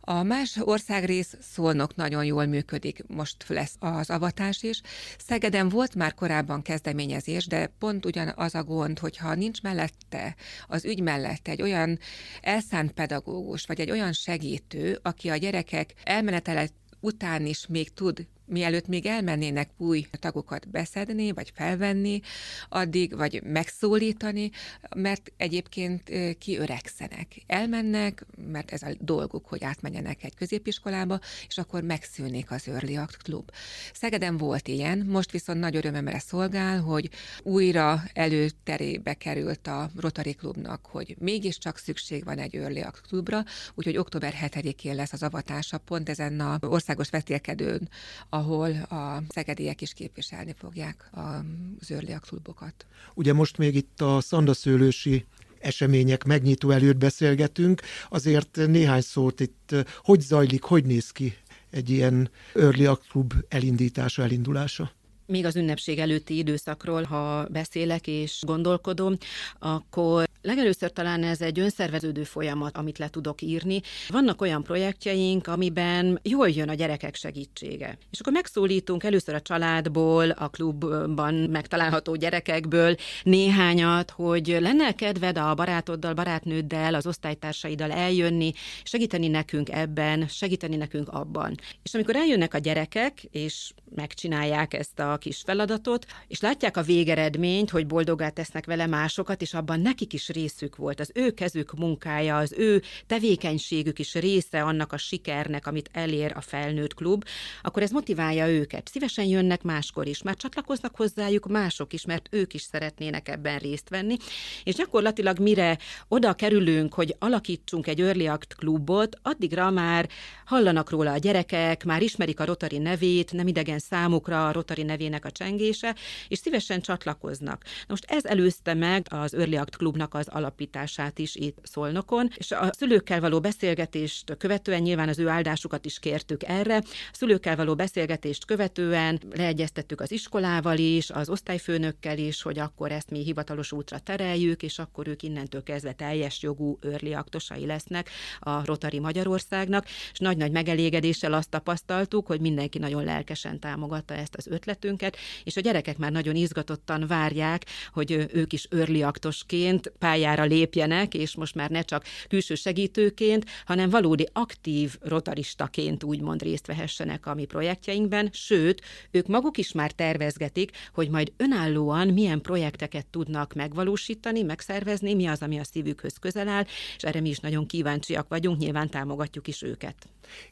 A 0.00 0.22
más 0.22 0.56
országrész 0.60 1.36
Szolnok 1.52 1.94
nagyon 1.94 2.24
jól 2.24 2.46
működik, 2.46 3.04
most 3.06 3.44
lesz 3.48 3.74
az 3.78 4.10
avatás 4.10 4.62
is. 4.62 4.80
Szegeden 5.26 5.68
volt 5.68 5.94
már 5.94 6.14
korábban 6.14 6.62
kezdeményezés, 6.62 7.46
de 7.46 7.66
pont 7.78 8.06
ugyanaz 8.06 8.54
a 8.54 8.64
gond, 8.64 8.98
hogyha 8.98 9.34
nincs 9.34 9.62
mellette, 9.62 10.34
az 10.66 10.84
ügy 10.84 11.00
mellett 11.00 11.48
egy 11.48 11.62
olyan 11.62 11.98
elszánt 12.40 12.92
pedagógus, 12.92 13.66
vagy 13.66 13.80
egy 13.80 13.90
olyan 13.90 14.12
segítő, 14.12 14.98
aki 15.02 15.28
a 15.28 15.36
gyerekek 15.36 15.94
elmenetelet 16.04 16.72
után 17.00 17.46
is 17.46 17.66
még 17.66 17.94
tud 17.94 18.26
mielőtt 18.44 18.86
még 18.86 19.06
elmennének 19.06 19.70
új 19.76 20.06
tagokat 20.10 20.68
beszedni, 20.68 21.32
vagy 21.32 21.52
felvenni, 21.54 22.20
addig, 22.68 23.16
vagy 23.16 23.42
megszólítani, 23.42 24.50
mert 24.96 25.32
egyébként 25.36 26.10
kiöregszenek. 26.38 27.42
Elmennek, 27.46 28.26
mert 28.52 28.70
ez 28.72 28.82
a 28.82 28.88
dolguk, 28.98 29.46
hogy 29.46 29.64
átmenjenek 29.64 30.24
egy 30.24 30.34
középiskolába, 30.34 31.20
és 31.48 31.58
akkor 31.58 31.82
megszűnik 31.82 32.50
az 32.50 32.68
Early 32.68 32.96
Act 32.96 33.22
Klub. 33.22 33.50
Szegeden 33.92 34.36
volt 34.36 34.68
ilyen, 34.68 34.98
most 34.98 35.30
viszont 35.30 35.60
nagy 35.60 35.76
örömömre 35.76 36.18
szolgál, 36.18 36.80
hogy 36.80 37.10
újra 37.42 38.02
előterébe 38.12 39.14
került 39.14 39.66
a 39.66 39.90
Rotary 39.96 40.34
Klubnak, 40.34 40.86
hogy 40.86 41.16
mégiscsak 41.18 41.78
szükség 41.78 42.24
van 42.24 42.38
egy 42.38 42.54
Early 42.54 42.80
Act 42.80 43.00
Klubra, 43.08 43.44
úgyhogy 43.74 43.96
október 43.96 44.34
7-én 44.42 44.94
lesz 44.94 45.12
az 45.12 45.22
avatása 45.22 45.78
pont 45.78 46.08
ezen 46.08 46.40
a 46.40 46.58
országos 46.60 47.10
vetélkedőn, 47.10 47.88
ahol 48.32 48.70
a 48.70 49.22
szegediek 49.28 49.80
is 49.80 49.92
képviselni 49.92 50.54
fogják 50.58 51.10
az 51.10 51.90
Early 51.90 52.14
klubokat. 52.20 52.86
Ugye 53.14 53.32
most 53.32 53.58
még 53.58 53.74
itt 53.74 54.00
a 54.00 54.20
szandaszőlősi 54.20 55.24
események 55.60 56.24
megnyitó 56.24 56.70
előtt 56.70 56.96
beszélgetünk, 56.96 57.80
azért 58.08 58.56
néhány 58.66 59.00
szót 59.00 59.40
itt, 59.40 59.74
hogy 60.02 60.20
zajlik, 60.20 60.62
hogy 60.62 60.84
néz 60.84 61.10
ki 61.10 61.36
egy 61.70 61.90
ilyen 61.90 62.30
Early 62.54 62.86
Act 62.86 63.08
Club 63.08 63.34
elindítása, 63.48 64.22
elindulása? 64.22 64.92
még 65.26 65.44
az 65.44 65.56
ünnepség 65.56 65.98
előtti 65.98 66.36
időszakról, 66.36 67.02
ha 67.02 67.46
beszélek 67.46 68.06
és 68.06 68.38
gondolkodom, 68.46 69.16
akkor 69.58 70.28
legelőször 70.42 70.92
talán 70.92 71.22
ez 71.22 71.40
egy 71.40 71.58
önszerveződő 71.58 72.22
folyamat, 72.22 72.76
amit 72.76 72.98
le 72.98 73.08
tudok 73.08 73.42
írni. 73.42 73.80
Vannak 74.08 74.40
olyan 74.40 74.62
projektjeink, 74.62 75.46
amiben 75.46 76.20
jól 76.22 76.48
jön 76.48 76.68
a 76.68 76.74
gyerekek 76.74 77.14
segítsége. 77.14 77.98
És 78.10 78.20
akkor 78.20 78.32
megszólítunk 78.32 79.04
először 79.04 79.34
a 79.34 79.40
családból, 79.40 80.30
a 80.30 80.48
klubban 80.48 81.34
megtalálható 81.34 82.14
gyerekekből 82.14 82.94
néhányat, 83.22 84.10
hogy 84.10 84.56
lenne 84.60 84.94
kedved 84.94 85.38
a 85.38 85.54
barátoddal, 85.54 86.14
barátnőddel, 86.14 86.94
az 86.94 87.06
osztálytársaiddal 87.06 87.90
eljönni, 87.90 88.52
segíteni 88.82 89.28
nekünk 89.28 89.70
ebben, 89.70 90.28
segíteni 90.28 90.76
nekünk 90.76 91.08
abban. 91.08 91.54
És 91.82 91.94
amikor 91.94 92.16
eljönnek 92.16 92.54
a 92.54 92.58
gyerekek, 92.58 93.22
és 93.22 93.72
megcsinálják 93.94 94.74
ezt 94.74 94.98
a 94.98 95.16
kis 95.16 95.42
feladatot, 95.44 96.06
és 96.28 96.40
látják 96.40 96.76
a 96.76 96.82
végeredményt, 96.82 97.70
hogy 97.70 97.86
boldogá 97.86 98.28
tesznek 98.28 98.66
vele 98.66 98.86
másokat, 98.86 99.42
és 99.42 99.54
abban 99.54 99.80
nekik 99.80 100.12
is 100.12 100.28
részük 100.32 100.76
volt. 100.76 101.00
Az 101.00 101.10
ő 101.14 101.30
kezük 101.30 101.74
munkája, 101.74 102.36
az 102.36 102.52
ő 102.56 102.82
tevékenységük 103.06 103.98
is 103.98 104.14
része 104.14 104.62
annak 104.62 104.92
a 104.92 104.96
sikernek, 104.96 105.66
amit 105.66 105.90
elér 105.92 106.32
a 106.34 106.40
felnőtt 106.40 106.94
klub, 106.94 107.24
akkor 107.62 107.82
ez 107.82 107.90
motiválja 107.90 108.48
őket. 108.48 108.88
Szívesen 108.88 109.24
jönnek 109.24 109.62
máskor 109.62 110.06
is, 110.06 110.22
már 110.22 110.36
csatlakoznak 110.36 110.96
hozzájuk 110.96 111.48
mások 111.48 111.92
is, 111.92 112.04
mert 112.04 112.28
ők 112.30 112.54
is 112.54 112.62
szeretnének 112.62 113.28
ebben 113.28 113.58
részt 113.58 113.88
venni. 113.88 114.16
És 114.64 114.74
gyakorlatilag 114.74 115.38
mire 115.38 115.78
oda 116.08 116.32
kerülünk, 116.32 116.94
hogy 116.94 117.16
alakítsunk 117.18 117.86
egy 117.86 118.00
Early 118.00 118.26
Act 118.26 118.54
klubot, 118.54 119.18
addigra 119.22 119.70
már 119.70 120.08
hallanak 120.44 120.90
róla 120.90 121.12
a 121.12 121.18
gyerekek, 121.18 121.84
már 121.84 122.02
ismerik 122.02 122.40
a 122.40 122.44
Rotary 122.44 122.78
nevét, 122.78 123.32
nem 123.32 123.46
idegen 123.46 123.78
számukra 123.78 124.46
a 124.46 124.52
Rotary 124.52 124.82
nevének 124.82 125.24
a 125.24 125.30
csengése, 125.30 125.94
és 126.28 126.38
szívesen 126.38 126.80
csatlakoznak. 126.80 127.62
Na 127.64 127.86
most 127.86 128.04
ez 128.08 128.24
előzte 128.24 128.74
meg 128.74 129.06
az 129.10 129.34
Early 129.34 129.56
Act 129.56 129.76
Klubnak 129.76 130.14
az 130.22 130.34
alapítását 130.34 131.18
is 131.18 131.34
itt 131.34 131.58
Szolnokon, 131.62 132.30
és 132.36 132.50
a 132.50 132.70
szülőkkel 132.78 133.20
való 133.20 133.40
beszélgetést 133.40 134.36
követően 134.36 134.82
nyilván 134.82 135.08
az 135.08 135.18
ő 135.18 135.28
áldásukat 135.28 135.84
is 135.84 135.98
kértük 135.98 136.42
erre. 136.42 136.76
A 136.76 137.12
szülőkkel 137.12 137.56
való 137.56 137.74
beszélgetést 137.74 138.44
követően 138.44 139.20
leegyeztettük 139.34 140.00
az 140.00 140.12
iskolával 140.12 140.78
is, 140.78 141.10
az 141.10 141.28
osztályfőnökkel 141.28 142.18
is, 142.18 142.42
hogy 142.42 142.58
akkor 142.58 142.92
ezt 142.92 143.10
mi 143.10 143.22
hivatalos 143.22 143.72
útra 143.72 143.98
tereljük, 143.98 144.62
és 144.62 144.78
akkor 144.78 145.08
ők 145.08 145.22
innentől 145.22 145.62
kezdve 145.62 145.92
teljes 145.92 146.42
jogú 146.42 146.78
Early 146.82 147.14
Actosai 147.14 147.66
lesznek 147.66 148.10
a 148.40 148.64
Rotary 148.64 148.98
Magyarországnak, 148.98 149.86
és 150.12 150.18
nagy-nagy 150.18 150.52
megelégedéssel 150.52 151.32
azt 151.32 151.50
tapasztaltuk, 151.50 152.26
hogy 152.26 152.40
mindenki 152.40 152.78
nagyon 152.78 153.04
lelkesen 153.04 153.60
támogatta 153.60 154.14
ezt 154.14 154.34
az 154.34 154.46
ötletünket, 154.46 155.16
és 155.44 155.56
a 155.56 155.60
gyerekek 155.60 155.98
már 155.98 156.12
nagyon 156.12 156.34
izgatottan 156.34 157.06
várják, 157.06 157.64
hogy 157.92 158.28
ők 158.32 158.52
is 158.52 158.66
örliaktosként 158.70 159.92
pályára 160.12 160.44
lépjenek, 160.44 161.14
és 161.14 161.34
most 161.36 161.54
már 161.54 161.70
ne 161.70 161.82
csak 161.82 162.04
külső 162.28 162.54
segítőként, 162.54 163.44
hanem 163.66 163.90
valódi 163.90 164.28
aktív 164.32 164.96
rotaristaként 165.00 166.04
úgymond 166.04 166.42
részt 166.42 166.66
vehessenek 166.66 167.26
a 167.26 167.34
mi 167.34 167.44
projektjeinkben, 167.44 168.28
sőt, 168.32 168.82
ők 169.10 169.26
maguk 169.26 169.58
is 169.58 169.72
már 169.72 169.90
tervezgetik, 169.92 170.70
hogy 170.94 171.08
majd 171.08 171.32
önállóan 171.36 172.08
milyen 172.08 172.40
projekteket 172.40 173.06
tudnak 173.06 173.54
megvalósítani, 173.54 174.42
megszervezni, 174.42 175.14
mi 175.14 175.26
az, 175.26 175.42
ami 175.42 175.58
a 175.58 175.64
szívükhöz 175.64 176.16
közel 176.20 176.48
áll, 176.48 176.64
és 176.96 177.02
erre 177.02 177.20
mi 177.20 177.28
is 177.28 177.38
nagyon 177.38 177.66
kíváncsiak 177.66 178.28
vagyunk, 178.28 178.58
nyilván 178.58 178.88
támogatjuk 178.88 179.48
is 179.48 179.62
őket. 179.62 179.96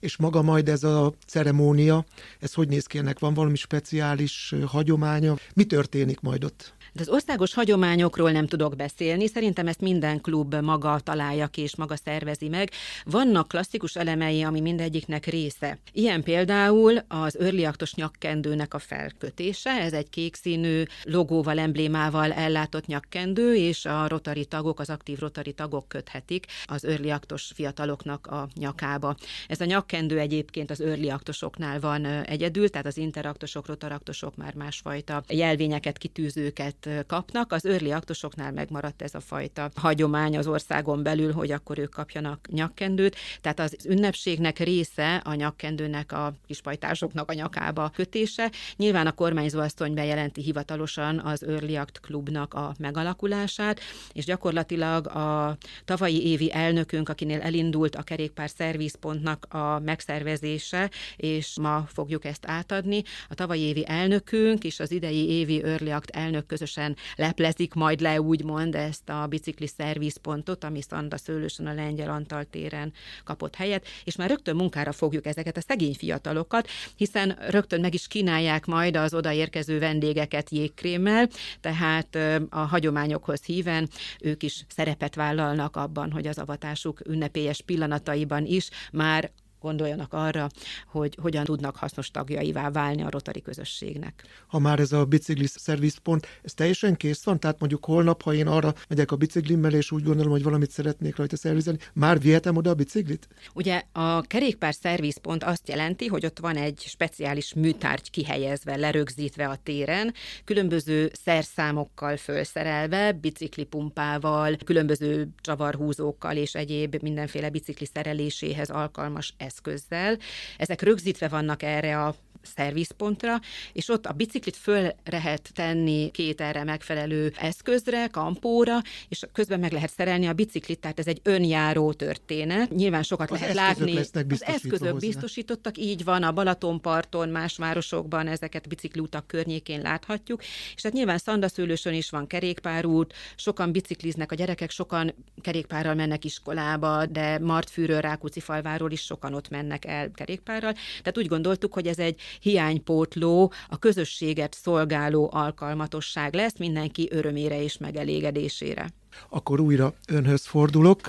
És 0.00 0.16
maga 0.16 0.42
majd 0.42 0.68
ez 0.68 0.84
a 0.84 1.12
ceremónia, 1.26 2.04
ez 2.38 2.54
hogy 2.54 2.68
néz 2.68 2.86
ki 2.86 2.98
ennek? 2.98 3.18
Van 3.18 3.34
valami 3.34 3.56
speciális 3.56 4.54
hagyománya? 4.66 5.36
Mi 5.54 5.64
történik 5.64 6.20
majd 6.20 6.44
ott? 6.44 6.74
De 6.92 7.00
az 7.00 7.08
országos 7.08 7.54
hagyományokról 7.54 8.30
nem 8.30 8.46
tudok 8.46 8.76
beszélni, 8.76 9.26
szerintem 9.26 9.66
ezt 9.66 9.80
minden 9.80 10.20
klub 10.20 10.54
maga 10.54 11.00
találja 11.00 11.46
ki 11.46 11.60
és 11.60 11.76
maga 11.76 11.96
szervezi 11.96 12.48
meg. 12.48 12.70
Vannak 13.04 13.48
klasszikus 13.48 13.96
elemei, 13.96 14.42
ami 14.42 14.60
mindegyiknek 14.60 15.26
része. 15.26 15.78
Ilyen 15.92 16.22
például 16.22 16.98
az 17.08 17.36
örliaktos 17.38 17.94
nyakkendőnek 17.94 18.74
a 18.74 18.78
felkötése, 18.78 19.70
ez 19.70 19.92
egy 19.92 20.10
kék 20.10 20.34
színű 20.34 20.82
logóval, 21.02 21.58
emblémával 21.58 22.32
ellátott 22.32 22.86
nyakkendő, 22.86 23.56
és 23.56 23.84
a 23.84 24.08
rotari 24.08 24.44
tagok, 24.44 24.80
az 24.80 24.90
aktív 24.90 25.18
rotari 25.18 25.52
tagok 25.52 25.88
köthetik 25.88 26.46
az 26.64 26.84
örliaktos 26.84 27.50
fiataloknak 27.54 28.26
a 28.26 28.48
nyakába. 28.54 29.16
Ez 29.48 29.60
a 29.60 29.64
nyakkendő 29.64 30.18
egyébként 30.18 30.70
az 30.70 30.80
örliaktosoknál 30.80 31.80
van 31.80 32.04
egyedül, 32.06 32.68
tehát 32.68 32.86
az 32.86 32.96
interaktosok, 32.96 33.66
rotaraktosok 33.66 34.36
már 34.36 34.54
másfajta 34.54 35.22
jelvényeket, 35.28 35.98
kitűzőket 35.98 36.79
kapnak. 37.06 37.52
Az 37.52 37.64
örli 37.64 37.92
aktosoknál 37.92 38.52
megmaradt 38.52 39.02
ez 39.02 39.14
a 39.14 39.20
fajta 39.20 39.70
hagyomány 39.74 40.36
az 40.36 40.46
országon 40.46 41.02
belül, 41.02 41.32
hogy 41.32 41.50
akkor 41.50 41.78
ők 41.78 41.90
kapjanak 41.90 42.48
nyakkendőt. 42.50 43.16
Tehát 43.40 43.60
az 43.60 43.76
ünnepségnek 43.88 44.58
része 44.58 45.16
a 45.16 45.34
nyakkendőnek 45.34 46.12
a 46.12 46.34
kispajtásoknak 46.46 47.30
a 47.30 47.34
nyakába 47.34 47.90
kötése. 47.94 48.50
Nyilván 48.76 49.06
a 49.06 49.12
kormányzóasztony 49.12 49.94
bejelenti 49.94 50.42
hivatalosan 50.42 51.18
az 51.18 51.46
Early 51.46 51.76
Act 51.76 52.00
Klubnak 52.00 52.54
a 52.54 52.74
megalakulását, 52.78 53.80
és 54.12 54.24
gyakorlatilag 54.24 55.06
a 55.06 55.56
tavalyi 55.84 56.26
évi 56.26 56.52
elnökünk, 56.52 57.08
akinél 57.08 57.40
elindult 57.40 57.96
a 57.96 58.02
kerékpár 58.02 58.50
szervizpontnak 58.50 59.54
a 59.54 59.78
megszervezése, 59.78 60.90
és 61.16 61.56
ma 61.60 61.84
fogjuk 61.88 62.24
ezt 62.24 62.46
átadni. 62.46 63.02
A 63.28 63.34
tavalyi 63.34 63.60
évi 63.60 63.84
elnökünk 63.86 64.64
és 64.64 64.80
az 64.80 64.90
idei 64.90 65.28
évi 65.28 65.62
Early 65.62 65.92
Act 65.92 66.10
elnök 66.10 66.46
közös 66.46 66.69
közösen 66.74 66.96
leplezik 67.16 67.74
majd 67.74 68.00
le 68.00 68.20
úgymond 68.20 68.74
ezt 68.74 69.08
a 69.08 69.26
bicikli 69.26 69.66
szervizpontot, 69.66 70.64
ami 70.64 70.82
Szanda 70.82 71.16
Szőlősön 71.16 71.66
a 71.66 71.74
Lengyel 71.74 72.10
Antal 72.10 72.44
téren 72.44 72.92
kapott 73.24 73.54
helyet, 73.54 73.86
és 74.04 74.16
már 74.16 74.28
rögtön 74.28 74.56
munkára 74.56 74.92
fogjuk 74.92 75.26
ezeket 75.26 75.56
a 75.56 75.60
szegény 75.60 75.94
fiatalokat, 75.94 76.68
hiszen 76.96 77.38
rögtön 77.48 77.80
meg 77.80 77.94
is 77.94 78.06
kínálják 78.06 78.66
majd 78.66 78.96
az 78.96 79.14
odaérkező 79.14 79.78
vendégeket 79.78 80.50
jégkrémmel, 80.50 81.28
tehát 81.60 82.18
a 82.50 82.58
hagyományokhoz 82.58 83.42
híven 83.42 83.88
ők 84.20 84.42
is 84.42 84.64
szerepet 84.68 85.14
vállalnak 85.14 85.76
abban, 85.76 86.12
hogy 86.12 86.26
az 86.26 86.38
avatásuk 86.38 87.00
ünnepélyes 87.06 87.60
pillanataiban 87.60 88.46
is 88.46 88.68
már 88.92 89.30
gondoljanak 89.60 90.12
arra, 90.12 90.48
hogy 90.86 91.18
hogyan 91.20 91.44
tudnak 91.44 91.76
hasznos 91.76 92.10
tagjaivá 92.10 92.70
válni 92.70 93.02
a 93.02 93.10
rotari 93.10 93.42
közösségnek. 93.42 94.24
Ha 94.46 94.58
már 94.58 94.78
ez 94.78 94.92
a 94.92 95.04
bicikli 95.04 95.46
szervizpont, 95.46 96.26
ez 96.42 96.54
teljesen 96.54 96.96
kész 96.96 97.24
van? 97.24 97.40
Tehát 97.40 97.58
mondjuk 97.58 97.84
holnap, 97.84 98.22
ha 98.22 98.34
én 98.34 98.46
arra 98.46 98.74
megyek 98.88 99.12
a 99.12 99.16
biciklimmel, 99.16 99.72
és 99.72 99.90
úgy 99.90 100.02
gondolom, 100.02 100.30
hogy 100.30 100.42
valamit 100.42 100.70
szeretnék 100.70 101.16
rajta 101.16 101.36
szervizelni, 101.36 101.78
már 101.92 102.20
vihetem 102.20 102.56
oda 102.56 102.70
a 102.70 102.74
biciklit? 102.74 103.28
Ugye 103.54 103.82
a 103.92 104.20
kerékpár 104.20 104.74
szervizpont 104.74 105.44
azt 105.44 105.68
jelenti, 105.68 106.06
hogy 106.06 106.24
ott 106.24 106.38
van 106.38 106.56
egy 106.56 106.82
speciális 106.86 107.54
műtárgy 107.54 108.10
kihelyezve, 108.10 108.76
lerögzítve 108.76 109.48
a 109.48 109.56
téren, 109.62 110.14
különböző 110.44 111.10
szerszámokkal 111.12 112.16
felszerelve, 112.16 113.12
biciklipumpával, 113.12 114.56
különböző 114.64 115.28
csavarhúzókkal 115.40 116.36
és 116.36 116.54
egyéb 116.54 116.96
mindenféle 117.02 117.50
bicikli 117.50 117.86
szereléséhez 117.86 118.70
alkalmas 118.70 119.34
eszközzel. 119.50 120.18
Ezek 120.56 120.82
rögzítve 120.82 121.28
vannak 121.28 121.62
erre 121.62 122.04
a 122.04 122.14
szervizpontra, 122.42 123.40
és 123.72 123.88
ott 123.88 124.06
a 124.06 124.12
biciklit 124.12 124.56
föl 124.56 124.92
lehet 125.04 125.50
tenni 125.54 126.10
két 126.10 126.40
erre 126.40 126.64
megfelelő 126.64 127.32
eszközre, 127.36 128.06
kampóra, 128.06 128.78
és 129.08 129.26
közben 129.32 129.60
meg 129.60 129.72
lehet 129.72 129.90
szerelni 129.90 130.26
a 130.26 130.32
biciklit, 130.32 130.78
tehát 130.80 130.98
ez 130.98 131.06
egy 131.06 131.20
önjáró 131.22 131.92
történet. 131.92 132.70
Nyilván 132.70 133.02
sokat 133.02 133.30
az 133.30 133.40
lehet 133.40 133.54
látni. 133.54 133.96
Az 133.96 134.44
eszközök 134.44 134.92
hozzá. 134.92 135.06
biztosítottak, 135.06 135.78
így 135.78 136.04
van, 136.04 136.22
a 136.22 136.32
Balatonparton, 136.32 137.28
más 137.28 137.56
városokban 137.56 138.26
ezeket 138.26 138.68
bicikliutak 138.68 139.26
környékén 139.26 139.80
láthatjuk, 139.80 140.42
és 140.74 140.82
hát 140.82 140.92
nyilván 140.92 141.18
Szandaszőlősön 141.18 141.94
is 141.94 142.10
van 142.10 142.26
kerékpárút, 142.26 143.14
sokan 143.36 143.72
bicikliznek, 143.72 144.32
a 144.32 144.34
gyerekek 144.34 144.70
sokan 144.70 145.14
kerékpárral 145.40 145.94
mennek 145.94 146.24
iskolába, 146.24 147.06
de 147.06 147.38
Martfűről, 147.38 148.00
Rákóczi 148.00 148.40
falváról 148.40 148.90
is 148.90 149.00
sokan 149.00 149.34
ott 149.34 149.48
mennek 149.48 149.84
el 149.84 150.10
kerékpárral. 150.10 150.72
Tehát 150.72 151.18
úgy 151.18 151.26
gondoltuk, 151.26 151.72
hogy 151.72 151.86
ez 151.86 151.98
egy 151.98 152.20
hiánypótló, 152.40 153.52
a 153.68 153.78
közösséget 153.78 154.54
szolgáló 154.62 155.30
alkalmatosság 155.32 156.34
lesz 156.34 156.58
mindenki 156.58 157.08
örömére 157.10 157.62
és 157.62 157.78
megelégedésére. 157.78 158.90
Akkor 159.28 159.60
újra 159.60 159.94
önhöz 160.08 160.46
fordulok. 160.46 161.00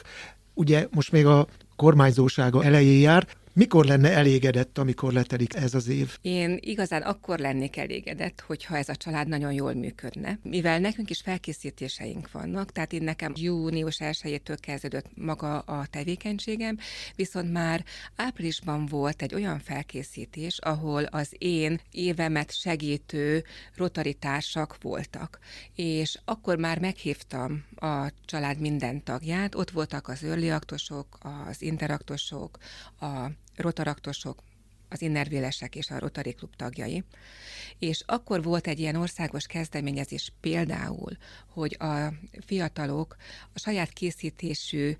Ugye 0.53 0.87
most 0.91 1.11
még 1.11 1.25
a 1.25 1.47
kormányzósága 1.75 2.63
elején 2.63 3.01
jár, 3.01 3.27
Mikor 3.53 3.85
lenne 3.85 4.11
elégedett, 4.11 4.77
amikor 4.77 5.13
letelik 5.13 5.55
ez 5.55 5.73
az 5.73 5.87
év? 5.87 6.17
Én 6.21 6.57
igazán 6.59 7.01
akkor 7.01 7.39
lennék 7.39 7.77
elégedett, 7.77 8.41
hogyha 8.41 8.77
ez 8.77 8.89
a 8.89 8.95
család 8.95 9.27
nagyon 9.27 9.53
jól 9.53 9.73
működne. 9.73 10.39
Mivel 10.43 10.79
nekünk 10.79 11.09
is 11.09 11.21
felkészítéseink 11.21 12.31
vannak, 12.31 12.71
tehát 12.71 12.93
én 12.93 13.03
nekem 13.03 13.33
június 13.35 13.97
1-től 13.99 14.57
kezdődött 14.59 15.05
maga 15.15 15.59
a 15.59 15.85
tevékenységem, 15.85 16.77
viszont 17.15 17.51
már 17.51 17.83
áprilisban 18.15 18.85
volt 18.85 19.21
egy 19.21 19.33
olyan 19.33 19.59
felkészítés, 19.59 20.57
ahol 20.57 21.03
az 21.03 21.35
én 21.37 21.79
évemet 21.91 22.53
segítő 22.53 23.43
rotaritársak 23.75 24.77
voltak. 24.81 25.39
És 25.75 26.19
akkor 26.25 26.57
már 26.57 26.79
meghívtam 26.79 27.63
a 27.75 28.11
család 28.25 28.59
minden 28.59 29.03
tagját, 29.03 29.55
ott 29.55 29.71
voltak 29.71 30.07
az 30.07 30.23
örliaktosok, 30.23 31.17
az 31.47 31.61
interaktosok, 31.61 32.57
a 32.99 33.29
rotaraktosok, 33.55 34.43
az 34.89 35.01
innervélesek 35.01 35.75
és 35.75 35.89
a 35.89 35.99
Rotary 35.99 36.33
Klub 36.33 36.55
tagjai. 36.55 37.03
És 37.79 38.03
akkor 38.05 38.43
volt 38.43 38.67
egy 38.67 38.79
ilyen 38.79 38.95
országos 38.95 39.45
kezdeményezés 39.45 40.33
például, 40.41 41.17
hogy 41.47 41.77
a 41.79 42.13
fiatalok 42.45 43.15
a 43.53 43.59
saját 43.59 43.93
készítésű 43.93 44.95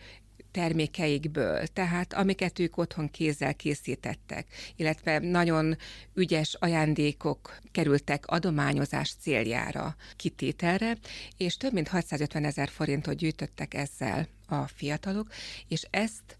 termékeikből, 0.52 1.68
tehát 1.68 2.14
amiket 2.14 2.60
ők 2.60 2.78
otthon 2.78 3.10
kézzel 3.10 3.56
készítettek, 3.56 4.48
illetve 4.76 5.20
nagyon 5.20 5.78
ügyes 6.14 6.56
ajándékok 6.60 7.60
kerültek 7.72 8.28
adományozás 8.28 9.14
céljára 9.20 9.96
kitételre, 10.16 10.98
és 11.38 11.58
több 11.58 11.74
mint 11.74 11.88
650 11.88 12.46
ezer 12.46 12.70
forintot 12.70 13.16
gyűjtöttek 13.16 13.74
ezzel 13.74 14.28
a 14.48 14.68
fiatalok, 14.68 15.28
és 15.68 15.88
ezt 15.90 16.38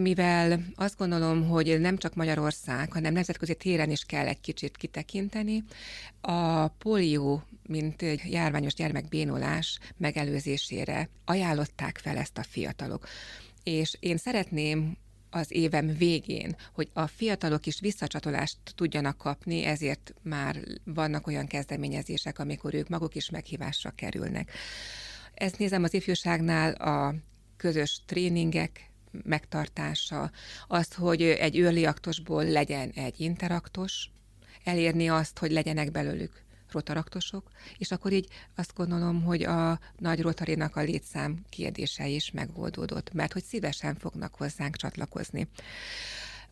mivel 0.00 0.64
azt 0.74 0.96
gondolom, 0.96 1.48
hogy 1.48 1.80
nem 1.80 1.96
csak 1.96 2.14
Magyarország, 2.14 2.92
hanem 2.92 3.12
nemzetközi 3.12 3.54
téren 3.54 3.90
is 3.90 4.04
kell 4.04 4.26
egy 4.26 4.40
kicsit 4.40 4.76
kitekinteni, 4.76 5.64
a 6.20 6.68
polió, 6.68 7.42
mint 7.66 8.02
egy 8.02 8.20
járványos 8.30 8.74
gyermekbénulás 8.74 9.78
megelőzésére 9.96 11.08
ajánlották 11.24 11.98
fel 11.98 12.16
ezt 12.16 12.38
a 12.38 12.42
fiatalok. 12.42 13.08
És 13.62 13.96
én 14.00 14.16
szeretném 14.16 14.96
az 15.30 15.46
évem 15.52 15.96
végén, 15.96 16.56
hogy 16.72 16.88
a 16.92 17.06
fiatalok 17.06 17.66
is 17.66 17.80
visszacsatolást 17.80 18.58
tudjanak 18.74 19.16
kapni, 19.16 19.64
ezért 19.64 20.14
már 20.22 20.56
vannak 20.84 21.26
olyan 21.26 21.46
kezdeményezések, 21.46 22.38
amikor 22.38 22.74
ők 22.74 22.88
maguk 22.88 23.14
is 23.14 23.30
meghívásra 23.30 23.90
kerülnek. 23.90 24.50
Ezt 25.34 25.58
nézem 25.58 25.82
az 25.82 25.94
ifjúságnál 25.94 26.72
a 26.72 27.14
közös 27.56 28.00
tréningek, 28.06 28.91
megtartása, 29.24 30.30
azt, 30.68 30.94
hogy 30.94 31.22
egy 31.22 31.60
early 31.60 31.84
aktosból 31.84 32.44
legyen 32.44 32.90
egy 32.90 33.20
interaktos, 33.20 34.10
elérni 34.64 35.08
azt, 35.08 35.38
hogy 35.38 35.50
legyenek 35.50 35.90
belőlük 35.90 36.42
rotaraktosok, 36.72 37.50
és 37.78 37.90
akkor 37.90 38.12
így 38.12 38.28
azt 38.54 38.74
gondolom, 38.74 39.22
hogy 39.22 39.42
a 39.42 39.80
nagy 39.98 40.20
rotarinak 40.20 40.76
a 40.76 40.82
létszám 40.82 41.44
kérdése 41.48 42.08
is 42.08 42.30
megoldódott, 42.30 43.12
mert 43.12 43.32
hogy 43.32 43.44
szívesen 43.44 43.94
fognak 43.94 44.34
hozzánk 44.34 44.76
csatlakozni. 44.76 45.48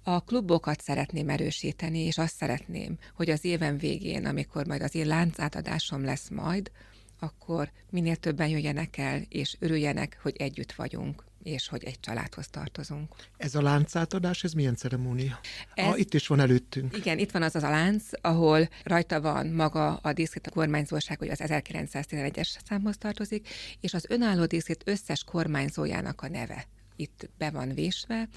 A 0.03 0.25
klubokat 0.25 0.81
szeretném 0.81 1.29
erősíteni, 1.29 1.99
és 1.99 2.19
azt 2.19 2.37
szeretném, 2.37 2.99
hogy 3.15 3.31
az 3.31 3.45
éven 3.45 3.79
végén, 3.79 4.27
amikor 4.27 4.67
majd 4.67 4.83
az 4.83 4.95
én 4.95 5.07
lánzátadásom 5.07 6.05
lesz 6.05 6.29
majd, 6.29 6.71
akkor 7.19 7.71
minél 7.91 8.17
többen 8.17 8.49
jöjjenek 8.49 8.97
el, 8.97 9.23
és 9.29 9.57
örüljenek, 9.59 10.19
hogy 10.23 10.37
együtt 10.37 10.73
vagyunk 10.73 11.25
és 11.43 11.69
hogy 11.69 11.85
egy 11.85 12.01
családhoz 12.01 12.49
tartozunk. 12.49 13.15
Ez 13.37 13.55
a 13.55 13.63
láncátadás, 13.63 14.45
ez 14.45 14.53
milyen 14.53 14.77
ceremónia? 14.77 15.41
Ez, 15.75 15.87
ah, 15.87 15.99
itt 15.99 16.15
is 16.15 16.27
van 16.27 16.41
előttünk. 16.41 16.97
Igen, 16.97 17.19
itt 17.19 17.31
van 17.31 17.43
az 17.43 17.57
az 17.57 17.63
a 17.63 17.71
lánc, 17.71 18.05
ahol 18.21 18.69
rajta 18.83 19.21
van 19.21 19.47
maga 19.47 19.97
a 19.97 20.13
díszít 20.13 20.47
a 20.47 20.51
kormányzóság, 20.51 21.19
hogy 21.19 21.29
az 21.29 21.41
1911-es 21.43 22.57
számhoz 22.69 22.97
tartozik, 22.97 23.49
és 23.81 23.95
az 23.95 24.07
önálló 24.09 24.45
díszít 24.45 24.83
összes 24.85 25.25
kormányzójának 25.25 26.23
a 26.23 26.29
neve 26.29 26.67
itt 27.01 27.31
be 27.39 27.51
van 27.51 27.75
vésve, 27.75 28.29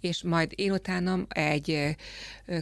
és 0.00 0.22
majd 0.22 0.52
én 0.54 0.72
utánam 0.72 1.26
egy 1.28 1.96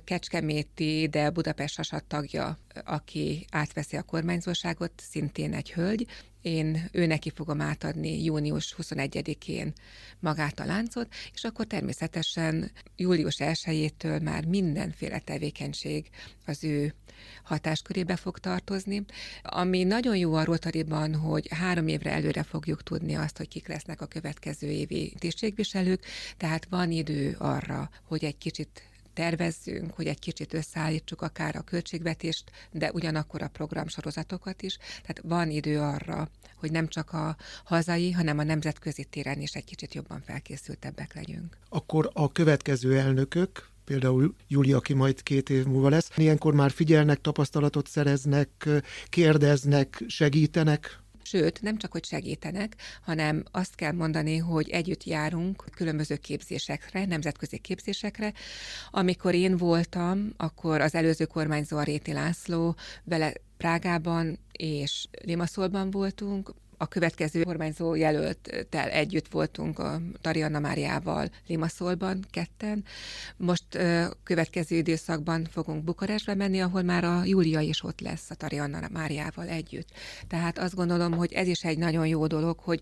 kecskeméti, 0.04 1.08
de 1.10 1.30
Budapest 1.30 1.74
Sasat 1.74 2.04
tagja, 2.04 2.58
aki 2.84 3.46
átveszi 3.50 3.96
a 3.96 4.02
kormányzóságot, 4.02 4.92
szintén 4.96 5.54
egy 5.54 5.72
hölgy, 5.72 6.06
én 6.42 6.88
ő 6.92 7.06
neki 7.06 7.30
fogom 7.34 7.60
átadni 7.60 8.24
június 8.24 8.74
21-én 8.82 9.72
magát 10.20 10.60
a 10.60 10.64
láncot, 10.64 11.08
és 11.34 11.44
akkor 11.44 11.66
természetesen 11.66 12.70
július 12.96 13.36
1-től 13.38 14.22
már 14.22 14.44
mindenféle 14.44 15.18
tevékenység 15.18 16.10
az 16.46 16.64
ő 16.64 16.94
hatáskörébe 17.42 18.16
fog 18.16 18.38
tartozni. 18.38 19.04
Ami 19.42 19.84
nagyon 19.84 20.16
jó 20.16 20.34
a 20.34 20.44
Rotariban, 20.44 21.14
hogy 21.14 21.48
három 21.50 21.88
évre 21.88 22.10
előre 22.10 22.42
fogjuk 22.42 22.82
tudni 22.82 23.14
azt, 23.14 23.36
hogy 23.36 23.48
kik 23.48 23.68
lesznek 23.68 24.00
a 24.00 24.06
következő 24.06 24.70
évi 24.70 25.14
tisztségviselők, 25.18 26.04
tehát 26.36 26.66
van 26.70 26.90
idő 26.90 27.36
arra, 27.38 27.90
hogy 28.02 28.24
egy 28.24 28.38
kicsit 28.38 28.87
tervezzünk, 29.18 29.94
hogy 29.94 30.06
egy 30.06 30.18
kicsit 30.18 30.54
összeállítsuk 30.54 31.22
akár 31.22 31.56
a 31.56 31.60
költségvetést, 31.60 32.44
de 32.70 32.90
ugyanakkor 32.92 33.42
a 33.42 33.48
programsorozatokat 33.48 34.62
is. 34.62 34.76
Tehát 34.76 35.20
van 35.24 35.50
idő 35.50 35.80
arra, 35.80 36.28
hogy 36.56 36.70
nem 36.70 36.88
csak 36.88 37.12
a 37.12 37.36
hazai, 37.64 38.12
hanem 38.12 38.38
a 38.38 38.42
nemzetközi 38.42 39.04
téren 39.04 39.40
is 39.40 39.52
egy 39.54 39.64
kicsit 39.64 39.94
jobban 39.94 40.22
felkészültebbek 40.26 41.14
legyünk. 41.14 41.56
Akkor 41.68 42.10
a 42.12 42.32
következő 42.32 42.98
elnökök, 42.98 43.68
például 43.84 44.34
Júlia, 44.48 44.76
aki 44.76 44.94
majd 44.94 45.22
két 45.22 45.50
év 45.50 45.64
múlva 45.64 45.88
lesz, 45.88 46.10
ilyenkor 46.16 46.54
már 46.54 46.70
figyelnek, 46.70 47.20
tapasztalatot 47.20 47.88
szereznek, 47.88 48.68
kérdeznek, 49.08 50.04
segítenek? 50.06 50.98
Sőt, 51.28 51.62
nem 51.62 51.76
csak, 51.76 51.92
hogy 51.92 52.04
segítenek, 52.04 52.76
hanem 53.02 53.44
azt 53.50 53.74
kell 53.74 53.92
mondani, 53.92 54.36
hogy 54.36 54.68
együtt 54.68 55.04
járunk 55.04 55.64
különböző 55.74 56.16
képzésekre, 56.16 57.04
nemzetközi 57.04 57.58
képzésekre. 57.58 58.32
Amikor 58.90 59.34
én 59.34 59.56
voltam, 59.56 60.32
akkor 60.36 60.80
az 60.80 60.94
előző 60.94 61.24
kormányzó 61.24 61.76
a 61.76 61.82
Réti 61.82 62.12
László 62.12 62.76
vele 63.04 63.32
Prágában 63.56 64.38
és 64.52 65.06
Limaszolban 65.24 65.90
voltunk, 65.90 66.54
a 66.78 66.86
következő 66.86 67.42
kormányzó 67.42 67.94
jelölttel 67.94 68.88
együtt 68.88 69.28
voltunk 69.28 69.78
a 69.78 70.00
Tarianna 70.20 70.58
Máriával 70.58 71.30
Limaszolban 71.46 72.24
ketten. 72.30 72.84
Most 73.36 73.64
következő 74.22 74.76
időszakban 74.76 75.44
fogunk 75.50 75.84
Bukarestbe 75.84 76.34
menni, 76.34 76.60
ahol 76.60 76.82
már 76.82 77.04
a 77.04 77.24
Júlia 77.24 77.60
is 77.60 77.84
ott 77.84 78.00
lesz 78.00 78.30
a 78.30 78.34
Tarianna 78.34 78.88
Máriával 78.92 79.48
együtt. 79.48 79.88
Tehát 80.28 80.58
azt 80.58 80.74
gondolom, 80.74 81.12
hogy 81.12 81.32
ez 81.32 81.46
is 81.46 81.64
egy 81.64 81.78
nagyon 81.78 82.06
jó 82.06 82.26
dolog, 82.26 82.58
hogy 82.58 82.80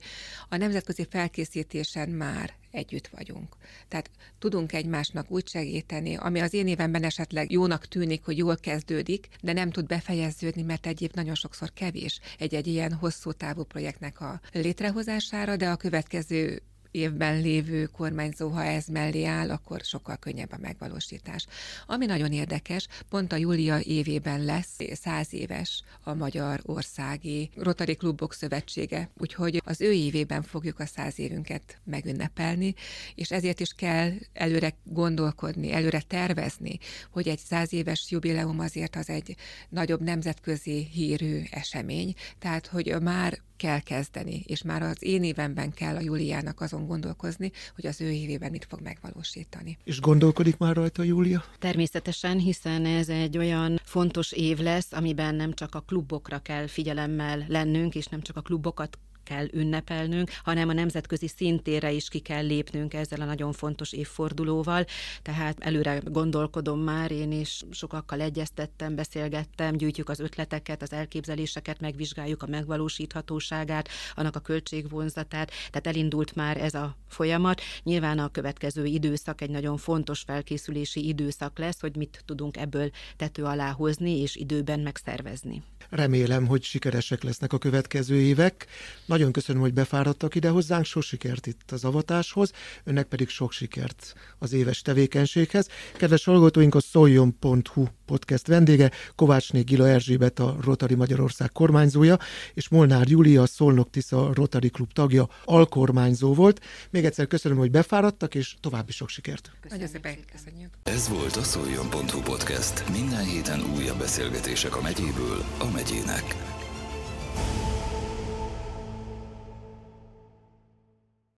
a 0.48 0.56
nemzetközi 0.56 1.06
felkészítésen 1.10 2.08
már 2.08 2.54
együtt 2.70 3.06
vagyunk. 3.06 3.56
Tehát 3.88 4.10
tudunk 4.38 4.72
egymásnak 4.72 5.30
úgy 5.30 5.48
segíteni, 5.48 6.16
ami 6.16 6.40
az 6.40 6.54
én 6.54 6.66
évenben 6.66 7.04
esetleg 7.04 7.50
jónak 7.50 7.86
tűnik, 7.86 8.24
hogy 8.24 8.38
jól 8.38 8.56
kezdődik, 8.56 9.28
de 9.42 9.52
nem 9.52 9.70
tud 9.70 9.86
befejeződni, 9.86 10.62
mert 10.62 10.86
egyéb 10.86 11.10
nagyon 11.14 11.34
sokszor 11.34 11.72
kevés 11.72 12.20
egy-egy 12.38 12.66
ilyen 12.66 12.92
hosszú 12.92 13.32
távú 13.32 13.62
projektnek 13.62 14.20
a 14.20 14.40
létrehozására, 14.52 15.56
de 15.56 15.68
a 15.68 15.76
következő 15.76 16.62
évben 16.96 17.40
lévő 17.40 17.84
kormányzó, 17.84 18.48
ha 18.48 18.64
ez 18.64 18.86
mellé 18.86 19.24
áll, 19.24 19.50
akkor 19.50 19.80
sokkal 19.80 20.16
könnyebb 20.16 20.52
a 20.52 20.58
megvalósítás. 20.60 21.46
Ami 21.86 22.06
nagyon 22.06 22.32
érdekes, 22.32 22.86
pont 23.08 23.32
a 23.32 23.36
Júlia 23.36 23.80
évében 23.80 24.44
lesz 24.44 24.76
száz 24.92 25.34
éves 25.34 25.82
a 26.02 26.14
Magyar 26.14 26.60
Országi 26.62 27.50
Rotary 27.56 27.94
Klubok 27.96 28.34
Szövetsége, 28.34 29.10
úgyhogy 29.18 29.62
az 29.64 29.80
ő 29.80 29.92
évében 29.92 30.42
fogjuk 30.42 30.80
a 30.80 30.86
száz 30.86 31.18
évünket 31.18 31.80
megünnepelni, 31.84 32.74
és 33.14 33.30
ezért 33.30 33.60
is 33.60 33.72
kell 33.72 34.12
előre 34.32 34.74
gondolkodni, 34.84 35.72
előre 35.72 36.00
tervezni, 36.00 36.78
hogy 37.10 37.28
egy 37.28 37.38
száz 37.38 37.72
éves 37.72 38.10
jubileum 38.10 38.58
azért 38.58 38.96
az 38.96 39.08
egy 39.08 39.36
nagyobb 39.68 40.00
nemzetközi 40.02 40.88
hírű 40.92 41.42
esemény, 41.50 42.14
tehát 42.38 42.66
hogy 42.66 42.94
már 43.02 43.38
kell 43.56 43.80
kezdeni, 43.80 44.42
és 44.46 44.62
már 44.62 44.82
az 44.82 44.96
én 45.02 45.24
évemben 45.24 45.72
kell 45.72 45.96
a 45.96 46.00
Júliának 46.00 46.60
azon 46.60 46.86
gondolkozni, 46.86 47.52
hogy 47.74 47.86
az 47.86 48.00
ő 48.00 48.10
évében 48.10 48.50
mit 48.50 48.66
fog 48.68 48.80
megvalósítani. 48.80 49.78
És 49.84 50.00
gondolkodik 50.00 50.56
már 50.56 50.76
rajta 50.76 51.02
Júlia? 51.02 51.44
Természetesen, 51.58 52.38
hiszen 52.38 52.84
ez 52.84 53.08
egy 53.08 53.38
olyan 53.38 53.80
fontos 53.84 54.32
év 54.32 54.58
lesz, 54.58 54.92
amiben 54.92 55.34
nem 55.34 55.52
csak 55.52 55.74
a 55.74 55.80
klubokra 55.80 56.38
kell 56.38 56.66
figyelemmel 56.66 57.44
lennünk, 57.48 57.94
és 57.94 58.06
nem 58.06 58.22
csak 58.22 58.36
a 58.36 58.40
klubokat 58.40 58.98
kell 59.26 59.46
ünnepelnünk, 59.52 60.30
hanem 60.44 60.68
a 60.68 60.72
nemzetközi 60.72 61.28
szintére 61.28 61.90
is 61.92 62.08
ki 62.08 62.18
kell 62.18 62.46
lépnünk 62.46 62.94
ezzel 62.94 63.20
a 63.20 63.24
nagyon 63.24 63.52
fontos 63.52 63.92
évfordulóval. 63.92 64.84
Tehát 65.22 65.56
előre 65.60 66.00
gondolkodom 66.04 66.80
már, 66.80 67.10
én 67.10 67.32
is 67.32 67.62
sokakkal 67.70 68.20
egyeztettem, 68.20 68.94
beszélgettem, 68.94 69.76
gyűjtjük 69.76 70.08
az 70.08 70.20
ötleteket, 70.20 70.82
az 70.82 70.92
elképzeléseket, 70.92 71.80
megvizsgáljuk 71.80 72.42
a 72.42 72.46
megvalósíthatóságát, 72.46 73.88
annak 74.14 74.36
a 74.36 74.40
költségvonzatát, 74.40 75.50
tehát 75.70 75.86
elindult 75.86 76.34
már 76.34 76.56
ez 76.56 76.74
a 76.74 76.96
folyamat. 77.08 77.60
Nyilván 77.82 78.18
a 78.18 78.28
következő 78.28 78.84
időszak 78.84 79.40
egy 79.40 79.50
nagyon 79.50 79.76
fontos 79.76 80.20
felkészülési 80.20 81.08
időszak 81.08 81.58
lesz, 81.58 81.80
hogy 81.80 81.96
mit 81.96 82.22
tudunk 82.24 82.56
ebből 82.56 82.90
tető 83.16 83.44
alá 83.44 83.70
hozni 83.70 84.20
és 84.20 84.36
időben 84.36 84.80
megszervezni. 84.80 85.62
Remélem, 85.90 86.46
hogy 86.46 86.62
sikeresek 86.62 87.22
lesznek 87.22 87.52
a 87.52 87.58
következő 87.58 88.20
évek. 88.20 88.66
Nagyon 89.16 89.32
köszönöm, 89.32 89.62
hogy 89.62 89.72
befáradtak 89.72 90.34
ide 90.34 90.48
hozzánk, 90.48 90.84
sok 90.84 91.02
sikert 91.02 91.46
itt 91.46 91.70
az 91.70 91.84
avatáshoz, 91.84 92.52
önnek 92.84 93.06
pedig 93.06 93.28
sok 93.28 93.52
sikert 93.52 94.14
az 94.38 94.52
éves 94.52 94.82
tevékenységhez. 94.82 95.68
Kedves 95.96 96.24
hallgatóink, 96.24 96.74
a 96.74 96.80
szoljon.hu 96.80 97.86
podcast 98.06 98.46
vendége, 98.46 98.90
Kovácsné 99.14 99.60
Gila 99.60 99.88
Erzsébet, 99.88 100.38
a 100.38 100.56
Rotary 100.60 100.94
Magyarország 100.94 101.52
kormányzója, 101.52 102.18
és 102.54 102.68
Molnár 102.68 103.08
Júlia, 103.08 103.42
a 103.42 103.46
Szolnok 103.46 103.90
Tisza 103.90 104.30
Rotary 104.34 104.70
Klub 104.70 104.92
tagja, 104.92 105.28
alkormányzó 105.44 106.34
volt. 106.34 106.60
Még 106.90 107.04
egyszer 107.04 107.26
köszönöm, 107.26 107.58
hogy 107.58 107.70
befáradtak, 107.70 108.34
és 108.34 108.54
további 108.60 108.92
sok 108.92 109.08
sikert. 109.08 109.50
Nagyon 109.68 109.88
szépen 109.88 110.16
köszönjük. 110.32 110.70
Ez 110.82 111.08
volt 111.08 111.36
a 111.36 111.42
szoljon.hu 111.42 112.20
podcast. 112.20 112.88
Minden 112.90 113.24
héten 113.24 113.60
újabb 113.76 113.98
beszélgetések 113.98 114.76
a 114.76 114.82
megyéből 114.82 115.44
a 115.58 115.70
megyének. 115.70 116.55